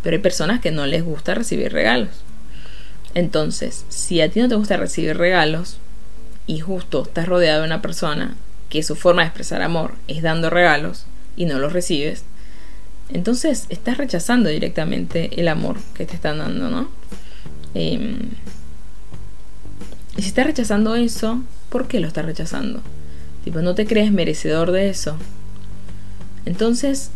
pero 0.03 0.15
hay 0.15 0.21
personas 0.21 0.59
que 0.59 0.71
no 0.71 0.85
les 0.85 1.03
gusta 1.03 1.35
recibir 1.35 1.71
regalos. 1.71 2.09
Entonces, 3.13 3.85
si 3.89 4.21
a 4.21 4.29
ti 4.29 4.39
no 4.39 4.49
te 4.49 4.55
gusta 4.55 4.77
recibir 4.77 5.17
regalos 5.17 5.77
y 6.47 6.59
justo 6.59 7.03
estás 7.03 7.27
rodeado 7.27 7.61
de 7.61 7.67
una 7.67 7.81
persona 7.81 8.35
que 8.69 8.83
su 8.83 8.95
forma 8.95 9.23
de 9.23 9.27
expresar 9.27 9.61
amor 9.61 9.93
es 10.07 10.21
dando 10.21 10.49
regalos 10.49 11.05
y 11.35 11.45
no 11.45 11.59
los 11.59 11.73
recibes, 11.73 12.23
entonces 13.09 13.65
estás 13.69 13.97
rechazando 13.97 14.49
directamente 14.49 15.39
el 15.39 15.47
amor 15.47 15.77
que 15.95 16.05
te 16.05 16.15
están 16.15 16.37
dando, 16.37 16.69
¿no? 16.69 16.89
Em, 17.73 18.31
y 20.15 20.21
si 20.21 20.27
estás 20.27 20.45
rechazando 20.45 20.95
eso, 20.95 21.41
¿por 21.69 21.87
qué 21.87 21.99
lo 21.99 22.07
estás 22.07 22.25
rechazando? 22.25 22.81
Tipo, 23.43 23.61
no 23.61 23.73
te 23.73 23.87
crees 23.87 24.11
merecedor 24.11 24.71
de 24.71 24.89
eso. 24.89 25.17
Entonces, 26.45 27.11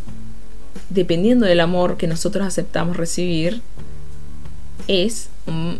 dependiendo 0.90 1.46
del 1.46 1.60
amor 1.60 1.96
que 1.96 2.06
nosotros 2.06 2.46
aceptamos 2.46 2.96
recibir, 2.96 3.62
es 4.88 5.28
un 5.46 5.78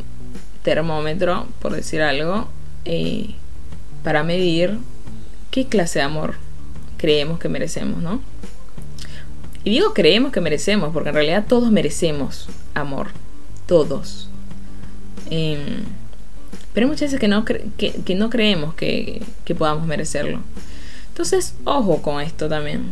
termómetro, 0.62 1.46
por 1.60 1.72
decir 1.72 2.02
algo, 2.02 2.48
eh, 2.84 3.34
para 4.02 4.22
medir 4.22 4.78
qué 5.50 5.66
clase 5.66 5.98
de 6.00 6.04
amor 6.04 6.34
creemos 6.96 7.38
que 7.38 7.48
merecemos, 7.48 8.02
¿no? 8.02 8.20
Y 9.62 9.70
digo 9.70 9.94
creemos 9.94 10.32
que 10.32 10.40
merecemos, 10.40 10.92
porque 10.92 11.10
en 11.10 11.14
realidad 11.14 11.44
todos 11.48 11.70
merecemos 11.70 12.48
amor, 12.74 13.08
todos. 13.66 14.28
Em, 15.30 15.84
pero 16.72 16.86
hay 16.86 16.90
muchas 16.90 17.08
veces 17.08 17.20
que 17.20 17.28
no, 17.28 17.44
que, 17.44 18.14
no 18.16 18.30
creemos 18.30 18.74
que, 18.74 19.22
que 19.44 19.54
podamos 19.54 19.86
merecerlo. 19.86 20.40
Entonces, 21.08 21.54
ojo 21.64 22.02
con 22.02 22.20
esto 22.20 22.48
también 22.48 22.90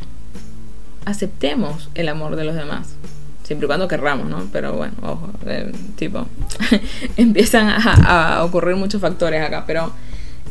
aceptemos 1.04 1.88
el 1.94 2.08
amor 2.08 2.36
de 2.36 2.44
los 2.44 2.54
demás. 2.54 2.94
Siempre 3.44 3.66
y 3.66 3.68
cuando 3.68 3.88
querramos, 3.88 4.28
¿no? 4.28 4.46
Pero 4.52 4.74
bueno, 4.74 4.94
ojo, 5.02 5.30
eh, 5.46 5.72
tipo, 5.96 6.26
empiezan 7.16 7.68
a, 7.68 8.44
ocurrir 8.44 8.76
muchos 8.76 9.00
factores 9.00 9.44
acá. 9.44 9.64
Pero, 9.66 9.92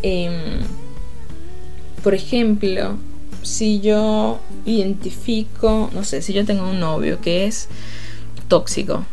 em, 0.04 0.60
por 2.04 2.14
ejemplo, 2.14 2.98
si 3.44 3.80
yo 3.82 4.40
identifico, 4.66 5.90
no 5.94 6.04
sé, 6.04 6.22
si 6.22 6.34
yo 6.34 6.46
tengo 6.46 6.70
un 6.70 6.80
novio 6.80 7.22
que 7.22 7.46
es 7.46 7.70
tóxico 8.48 9.06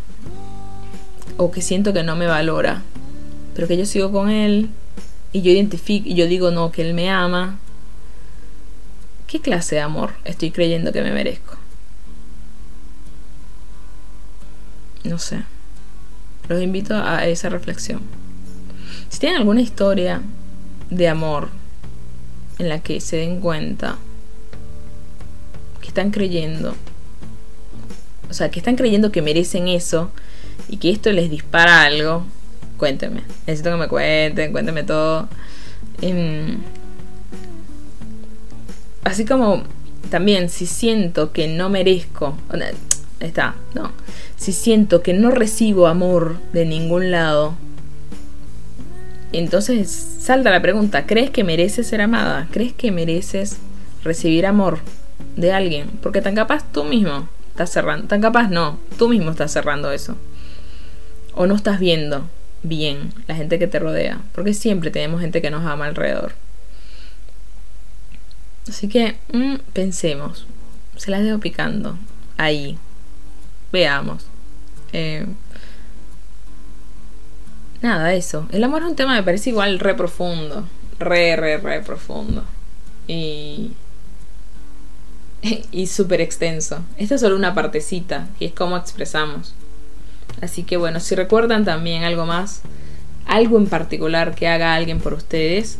o 1.36 1.50
que 1.50 1.62
siento 1.62 1.92
que 1.92 2.02
no 2.02 2.16
me 2.16 2.26
valora, 2.26 2.82
pero 3.54 3.68
que 3.68 3.76
yo 3.76 3.86
sigo 3.86 4.10
con 4.10 4.28
él 4.28 4.70
y 5.32 5.42
yo 5.42 5.52
identifico 5.52 6.08
y 6.08 6.14
yo 6.14 6.26
digo 6.26 6.50
no, 6.50 6.72
que 6.72 6.82
él 6.82 6.94
me 6.94 7.10
ama, 7.10 7.58
¿Qué 9.28 9.40
clase 9.40 9.74
de 9.74 9.82
amor 9.82 10.14
estoy 10.24 10.50
creyendo 10.50 10.90
que 10.90 11.02
me 11.02 11.12
merezco? 11.12 11.54
No 15.04 15.18
sé. 15.18 15.42
Los 16.48 16.62
invito 16.62 16.96
a 16.96 17.26
esa 17.26 17.50
reflexión. 17.50 18.00
Si 19.10 19.20
tienen 19.20 19.38
alguna 19.38 19.60
historia 19.60 20.22
de 20.88 21.08
amor 21.08 21.50
en 22.58 22.70
la 22.70 22.80
que 22.80 23.02
se 23.02 23.18
den 23.18 23.40
cuenta 23.40 23.98
que 25.82 25.88
están 25.88 26.10
creyendo, 26.10 26.74
o 28.30 28.32
sea, 28.32 28.50
que 28.50 28.60
están 28.60 28.76
creyendo 28.76 29.12
que 29.12 29.20
merecen 29.20 29.68
eso 29.68 30.10
y 30.70 30.78
que 30.78 30.90
esto 30.90 31.12
les 31.12 31.30
dispara 31.30 31.82
algo, 31.82 32.24
cuéntenme. 32.78 33.24
Necesito 33.46 33.72
que 33.72 33.76
me 33.76 33.88
cuenten, 33.88 34.52
cuéntenme 34.52 34.84
todo. 34.84 35.28
En 36.00 36.62
así 39.08 39.24
como 39.24 39.62
también 40.10 40.48
si 40.48 40.66
siento 40.66 41.32
que 41.32 41.48
no 41.48 41.70
merezco, 41.70 42.36
está, 43.20 43.54
no, 43.74 43.90
si 44.36 44.52
siento 44.52 45.02
que 45.02 45.14
no 45.14 45.30
recibo 45.30 45.86
amor 45.86 46.36
de 46.52 46.66
ningún 46.66 47.10
lado, 47.10 47.54
entonces 49.32 49.90
salta 50.20 50.50
la 50.50 50.62
pregunta, 50.62 51.06
¿crees 51.06 51.30
que 51.30 51.44
mereces 51.44 51.86
ser 51.86 52.00
amada? 52.00 52.48
¿Crees 52.50 52.72
que 52.72 52.92
mereces 52.92 53.58
recibir 54.04 54.46
amor 54.46 54.78
de 55.36 55.52
alguien? 55.52 55.88
Porque 56.02 56.22
tan 56.22 56.34
capaz 56.34 56.64
tú 56.72 56.84
mismo 56.84 57.28
estás 57.50 57.70
cerrando, 57.70 58.06
tan 58.06 58.20
capaz 58.20 58.48
no, 58.48 58.78
tú 58.98 59.08
mismo 59.08 59.30
estás 59.30 59.52
cerrando 59.52 59.90
eso. 59.90 60.16
O 61.34 61.46
no 61.46 61.54
estás 61.54 61.78
viendo 61.78 62.28
bien 62.62 63.12
la 63.26 63.34
gente 63.34 63.58
que 63.58 63.66
te 63.66 63.78
rodea, 63.78 64.20
porque 64.34 64.54
siempre 64.54 64.90
tenemos 64.90 65.20
gente 65.20 65.42
que 65.42 65.50
nos 65.50 65.64
ama 65.64 65.86
alrededor. 65.86 66.32
Así 68.68 68.88
que 68.88 69.16
mm, 69.32 69.56
pensemos. 69.72 70.46
Se 70.96 71.10
las 71.10 71.22
dejo 71.22 71.38
picando. 71.38 71.96
Ahí. 72.36 72.78
Veamos. 73.72 74.26
Eh, 74.92 75.26
nada, 77.82 78.12
eso. 78.14 78.46
El 78.50 78.64
amor 78.64 78.82
es 78.82 78.88
un 78.88 78.96
tema, 78.96 79.14
me 79.14 79.22
parece 79.22 79.50
igual 79.50 79.78
re 79.78 79.94
profundo. 79.94 80.66
Re, 80.98 81.36
re, 81.36 81.58
re 81.58 81.80
profundo. 81.80 82.44
Y. 83.06 83.72
Y 85.70 85.86
súper 85.86 86.20
extenso. 86.20 86.80
Esta 86.96 87.14
es 87.14 87.20
solo 87.20 87.36
una 87.36 87.54
partecita, 87.54 88.26
que 88.38 88.46
es 88.46 88.52
cómo 88.52 88.76
expresamos. 88.76 89.54
Así 90.40 90.64
que 90.64 90.76
bueno, 90.76 90.98
si 91.00 91.14
recuerdan 91.14 91.64
también 91.64 92.02
algo 92.02 92.26
más, 92.26 92.62
algo 93.26 93.56
en 93.58 93.66
particular 93.66 94.34
que 94.34 94.48
haga 94.48 94.74
alguien 94.74 95.00
por 95.00 95.14
ustedes, 95.14 95.78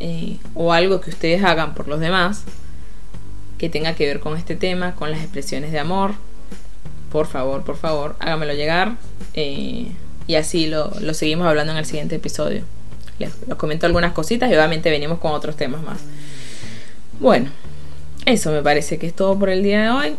eh, 0.00 0.38
o 0.54 0.72
algo 0.72 1.00
que 1.00 1.10
ustedes 1.10 1.44
hagan 1.44 1.74
por 1.74 1.86
los 1.86 2.00
demás 2.00 2.44
que 3.58 3.68
tenga 3.68 3.94
que 3.94 4.06
ver 4.06 4.20
con 4.20 4.38
este 4.38 4.56
tema, 4.56 4.94
con 4.94 5.10
las 5.10 5.20
expresiones 5.20 5.70
de 5.70 5.78
amor, 5.78 6.12
por 7.12 7.26
favor, 7.26 7.62
por 7.62 7.76
favor, 7.76 8.16
hágamelo 8.18 8.54
llegar 8.54 8.94
eh, 9.34 9.92
y 10.26 10.34
así 10.36 10.66
lo, 10.66 10.90
seguimos 11.12 11.46
hablando 11.46 11.72
en 11.72 11.78
el 11.78 11.84
siguiente 11.84 12.16
episodio. 12.16 12.62
Les, 13.18 13.30
comento 13.58 13.84
algunas 13.84 14.12
cositas 14.12 14.50
y 14.50 14.54
obviamente 14.54 14.90
venimos 14.90 15.18
con 15.18 15.32
otros 15.32 15.56
temas 15.56 15.82
más. 15.82 15.98
Bueno, 17.18 17.50
eso 18.24 18.50
me 18.50 18.62
parece 18.62 18.96
que 18.96 19.08
es 19.08 19.14
todo 19.14 19.38
por 19.38 19.50
el 19.50 19.62
día 19.62 19.82
de 19.82 19.90
hoy. 19.90 20.16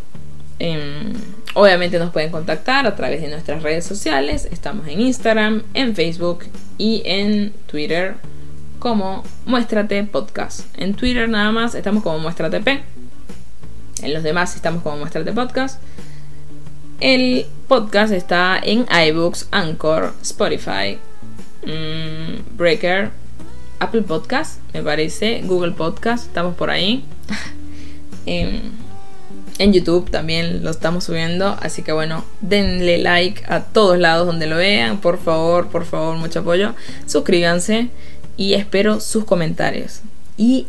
Em, 0.59 1.13
obviamente 1.55 1.97
nos 1.97 2.11
pueden 2.11 2.29
contactar 2.29 2.85
a 2.85 2.95
través 2.95 3.21
de 3.21 3.29
nuestras 3.29 3.63
redes 3.63 3.85
sociales. 3.85 4.47
Estamos 4.51 4.87
en 4.87 5.01
Instagram, 5.01 5.63
en 5.73 5.95
Facebook 5.95 6.45
y 6.77 7.01
en 7.05 7.53
Twitter 7.65 8.17
como 8.81 9.23
Muéstrate 9.45 10.03
Podcast. 10.05 10.61
En 10.75 10.95
Twitter 10.95 11.29
nada 11.29 11.51
más 11.51 11.75
estamos 11.75 12.01
como 12.01 12.17
Muéstrate 12.17 12.61
P. 12.61 12.81
En 14.01 14.13
los 14.13 14.23
demás 14.23 14.55
estamos 14.55 14.81
como 14.81 14.97
Muéstrate 14.97 15.31
Podcast. 15.33 15.79
El 16.99 17.45
podcast 17.67 18.11
está 18.11 18.59
en 18.61 18.87
iBooks, 19.09 19.49
Anchor, 19.51 20.15
Spotify, 20.23 20.97
mm, 21.63 22.57
Breaker, 22.57 23.11
Apple 23.79 24.01
Podcast, 24.01 24.59
me 24.73 24.81
parece, 24.81 25.41
Google 25.43 25.73
Podcast, 25.73 26.25
estamos 26.25 26.55
por 26.55 26.71
ahí. 26.71 27.05
en, 28.25 28.61
en 29.59 29.73
YouTube 29.73 30.09
también 30.09 30.63
lo 30.63 30.71
estamos 30.71 31.03
subiendo, 31.03 31.55
así 31.61 31.83
que 31.83 31.91
bueno, 31.91 32.25
denle 32.41 32.97
like 32.97 33.43
a 33.47 33.61
todos 33.61 33.99
lados 33.99 34.25
donde 34.25 34.47
lo 34.47 34.57
vean, 34.57 35.01
por 35.01 35.19
favor, 35.19 35.67
por 35.67 35.85
favor, 35.85 36.17
mucho 36.17 36.39
apoyo. 36.39 36.73
Suscríbanse 37.05 37.91
y 38.41 38.55
espero 38.55 38.99
sus 38.99 39.23
comentarios. 39.23 40.01
Y 40.35 40.65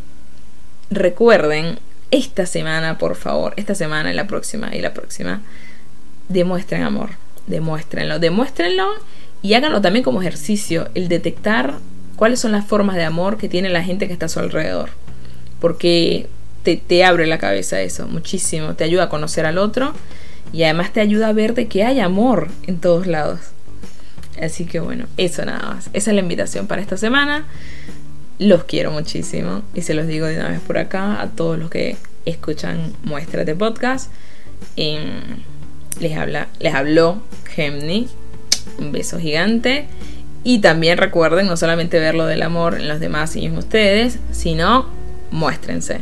recuerden, 0.90 1.78
esta 2.10 2.44
semana, 2.44 2.98
por 2.98 3.16
favor, 3.16 3.54
esta 3.56 3.74
semana 3.74 4.12
y 4.12 4.14
la 4.14 4.26
próxima 4.26 4.76
y 4.76 4.82
la 4.82 4.92
próxima, 4.92 5.40
demuestren 6.28 6.82
amor, 6.82 7.12
demuéstrenlo, 7.46 8.18
demuéstrenlo 8.18 8.90
y 9.40 9.54
háganlo 9.54 9.80
también 9.80 10.04
como 10.04 10.20
ejercicio, 10.20 10.90
el 10.94 11.08
detectar 11.08 11.76
cuáles 12.16 12.40
son 12.40 12.52
las 12.52 12.66
formas 12.66 12.96
de 12.96 13.04
amor 13.04 13.38
que 13.38 13.48
tiene 13.48 13.70
la 13.70 13.82
gente 13.82 14.06
que 14.06 14.12
está 14.12 14.26
a 14.26 14.28
su 14.28 14.40
alrededor. 14.40 14.90
Porque 15.58 16.28
te, 16.64 16.76
te 16.76 17.06
abre 17.06 17.26
la 17.26 17.38
cabeza 17.38 17.80
eso 17.80 18.06
muchísimo, 18.06 18.74
te 18.74 18.84
ayuda 18.84 19.04
a 19.04 19.08
conocer 19.08 19.46
al 19.46 19.56
otro 19.56 19.94
y 20.52 20.64
además 20.64 20.92
te 20.92 21.00
ayuda 21.00 21.28
a 21.28 21.32
ver 21.32 21.54
de 21.54 21.68
que 21.68 21.84
hay 21.84 22.00
amor 22.00 22.48
en 22.66 22.80
todos 22.80 23.06
lados. 23.06 23.40
Así 24.41 24.64
que 24.64 24.80
bueno, 24.80 25.07
eso 25.16 25.45
nada 25.45 25.74
más. 25.74 25.91
Esa 25.93 26.11
es 26.11 26.14
la 26.14 26.20
invitación 26.20 26.66
para 26.66 26.83
esta 26.83 26.97
semana. 26.97 27.47
Los 28.39 28.64
quiero 28.64 28.91
muchísimo 28.91 29.62
y 29.74 29.83
se 29.83 29.95
los 29.95 30.07
digo 30.07 30.26
de 30.26 30.39
una 30.39 30.49
vez 30.49 30.61
por 30.61 30.78
acá 30.78 31.20
a 31.20 31.30
todos 31.30 31.59
los 31.59 31.70
que 31.70 31.97
escuchan 32.24 32.93
Muéstrate 33.05 33.55
Podcast. 33.55 34.11
les, 34.76 36.16
habla, 36.16 36.49
les 36.59 36.74
habló 36.74 37.22
Gemni. 37.55 38.09
Un 38.78 38.93
beso 38.93 39.18
gigante. 39.18 39.87
Y 40.45 40.59
también 40.59 40.99
recuerden 40.99 41.47
no 41.47 41.57
solamente 41.57 42.01
ver 42.01 42.14
lo 42.14 42.26
del 42.26 42.43
amor 42.43 42.74
en 42.74 42.89
los 42.89 42.99
demás 42.99 43.37
y 43.37 43.47
en 43.47 43.57
ustedes, 43.57 44.18
sino 44.33 44.87
muéstrense. 45.30 46.01